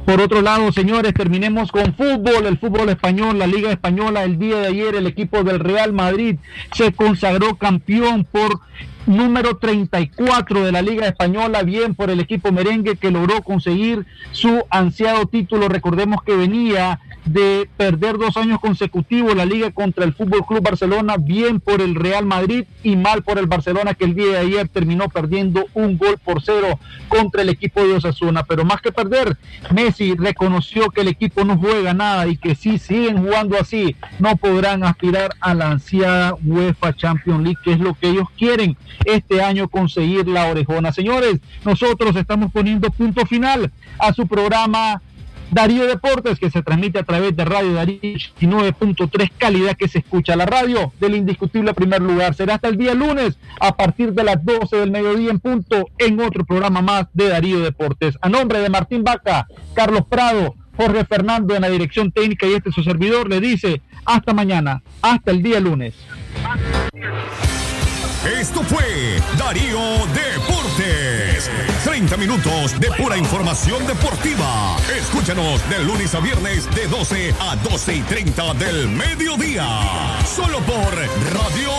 Por 0.04 0.20
otro 0.20 0.42
lado, 0.42 0.70
señores, 0.70 1.14
terminemos 1.14 1.72
con 1.72 1.94
fútbol, 1.94 2.46
el 2.46 2.58
fútbol 2.58 2.90
español, 2.90 3.38
la 3.38 3.46
Liga 3.46 3.70
Española. 3.70 4.24
El 4.24 4.38
día 4.38 4.58
de 4.58 4.66
ayer 4.66 4.94
el 4.96 5.06
equipo 5.06 5.42
del 5.44 5.60
Real 5.60 5.94
Madrid 5.94 6.36
se 6.74 6.92
consagró 6.92 7.56
campeón 7.56 8.24
por 8.24 8.60
número 9.06 9.56
34 9.56 10.64
de 10.64 10.72
la 10.72 10.82
Liga 10.82 11.06
Española, 11.06 11.62
bien 11.62 11.94
por 11.94 12.10
el 12.10 12.20
equipo 12.20 12.52
merengue 12.52 12.96
que 12.96 13.10
logró 13.10 13.42
conseguir 13.42 14.06
su 14.32 14.64
ansiado 14.70 15.26
título. 15.26 15.68
Recordemos 15.68 16.22
que 16.22 16.36
venía 16.36 17.00
de 17.24 17.68
perder 17.76 18.18
dos 18.18 18.36
años 18.36 18.60
consecutivos 18.60 19.36
la 19.36 19.44
liga 19.44 19.70
contra 19.70 20.04
el 20.04 20.14
Fútbol 20.14 20.46
Club 20.46 20.62
Barcelona, 20.62 21.16
bien 21.18 21.60
por 21.60 21.80
el 21.80 21.94
Real 21.94 22.24
Madrid 22.24 22.64
y 22.82 22.96
mal 22.96 23.22
por 23.22 23.38
el 23.38 23.46
Barcelona 23.46 23.94
que 23.94 24.04
el 24.04 24.14
día 24.14 24.32
de 24.32 24.38
ayer 24.38 24.68
terminó 24.68 25.08
perdiendo 25.08 25.66
un 25.74 25.98
gol 25.98 26.18
por 26.18 26.42
cero 26.42 26.78
contra 27.08 27.42
el 27.42 27.50
equipo 27.50 27.86
de 27.86 27.94
Osasuna. 27.94 28.44
Pero 28.44 28.64
más 28.64 28.80
que 28.80 28.92
perder, 28.92 29.36
Messi 29.72 30.14
reconoció 30.14 30.90
que 30.90 31.02
el 31.02 31.08
equipo 31.08 31.44
no 31.44 31.56
juega 31.56 31.94
nada 31.94 32.26
y 32.26 32.36
que 32.36 32.54
si 32.54 32.78
siguen 32.78 33.22
jugando 33.22 33.58
así, 33.58 33.96
no 34.18 34.36
podrán 34.36 34.84
aspirar 34.84 35.34
a 35.40 35.54
la 35.54 35.70
ansiada 35.70 36.34
UEFA 36.44 36.94
Champions 36.94 37.42
League, 37.42 37.58
que 37.62 37.72
es 37.72 37.80
lo 37.80 37.94
que 37.94 38.08
ellos 38.08 38.28
quieren 38.36 38.76
este 39.04 39.42
año 39.42 39.68
conseguir 39.68 40.28
la 40.28 40.46
orejona. 40.46 40.92
Señores, 40.92 41.40
nosotros 41.64 42.16
estamos 42.16 42.52
poniendo 42.52 42.90
punto 42.90 43.26
final 43.26 43.70
a 43.98 44.12
su 44.12 44.26
programa 44.26 45.02
Darío 45.50 45.86
Deportes, 45.86 46.38
que 46.38 46.50
se 46.50 46.62
transmite 46.62 46.98
a 46.98 47.02
través 47.02 47.36
de 47.36 47.44
Radio 47.44 47.72
Darío 47.72 48.00
9.3 48.00 49.32
calidad 49.36 49.76
que 49.76 49.88
se 49.88 49.98
escucha 49.98 50.36
la 50.36 50.46
radio 50.46 50.92
del 51.00 51.16
indiscutible 51.16 51.74
primer 51.74 52.00
lugar. 52.00 52.34
Será 52.34 52.54
hasta 52.54 52.68
el 52.68 52.76
día 52.76 52.94
lunes 52.94 53.36
a 53.60 53.76
partir 53.76 54.12
de 54.12 54.24
las 54.24 54.44
12 54.44 54.76
del 54.76 54.90
mediodía 54.90 55.30
en 55.30 55.40
punto 55.40 55.88
en 55.98 56.20
otro 56.20 56.44
programa 56.44 56.82
más 56.82 57.06
de 57.12 57.28
Darío 57.28 57.60
Deportes. 57.60 58.16
A 58.20 58.28
nombre 58.28 58.60
de 58.60 58.68
Martín 58.68 59.02
Vaca, 59.02 59.48
Carlos 59.74 60.04
Prado, 60.08 60.54
Jorge 60.76 61.04
Fernando 61.04 61.54
en 61.54 61.62
la 61.62 61.68
dirección 61.68 62.12
técnica 62.12 62.46
y 62.46 62.54
este 62.54 62.70
su 62.70 62.82
servidor 62.82 63.28
le 63.28 63.40
dice 63.40 63.82
hasta 64.04 64.32
mañana, 64.32 64.82
hasta 65.02 65.30
el 65.30 65.42
día 65.42 65.60
lunes. 65.60 65.94
Esto 68.24 68.62
fue 68.64 69.18
Darío 69.38 69.80
Deportes. 70.12 71.50
30 71.84 72.18
minutos 72.18 72.78
de 72.78 72.88
pura 72.92 73.16
información 73.16 73.86
deportiva. 73.86 74.76
Escúchanos 74.94 75.66
de 75.70 75.78
lunes 75.84 76.14
a 76.14 76.20
viernes 76.20 76.68
de 76.74 76.86
12 76.86 77.34
a 77.40 77.56
12 77.56 77.94
y 77.94 78.02
30 78.02 78.54
del 78.54 78.88
mediodía. 78.90 80.18
Solo 80.26 80.60
por 80.60 80.94
Radio 81.32 81.70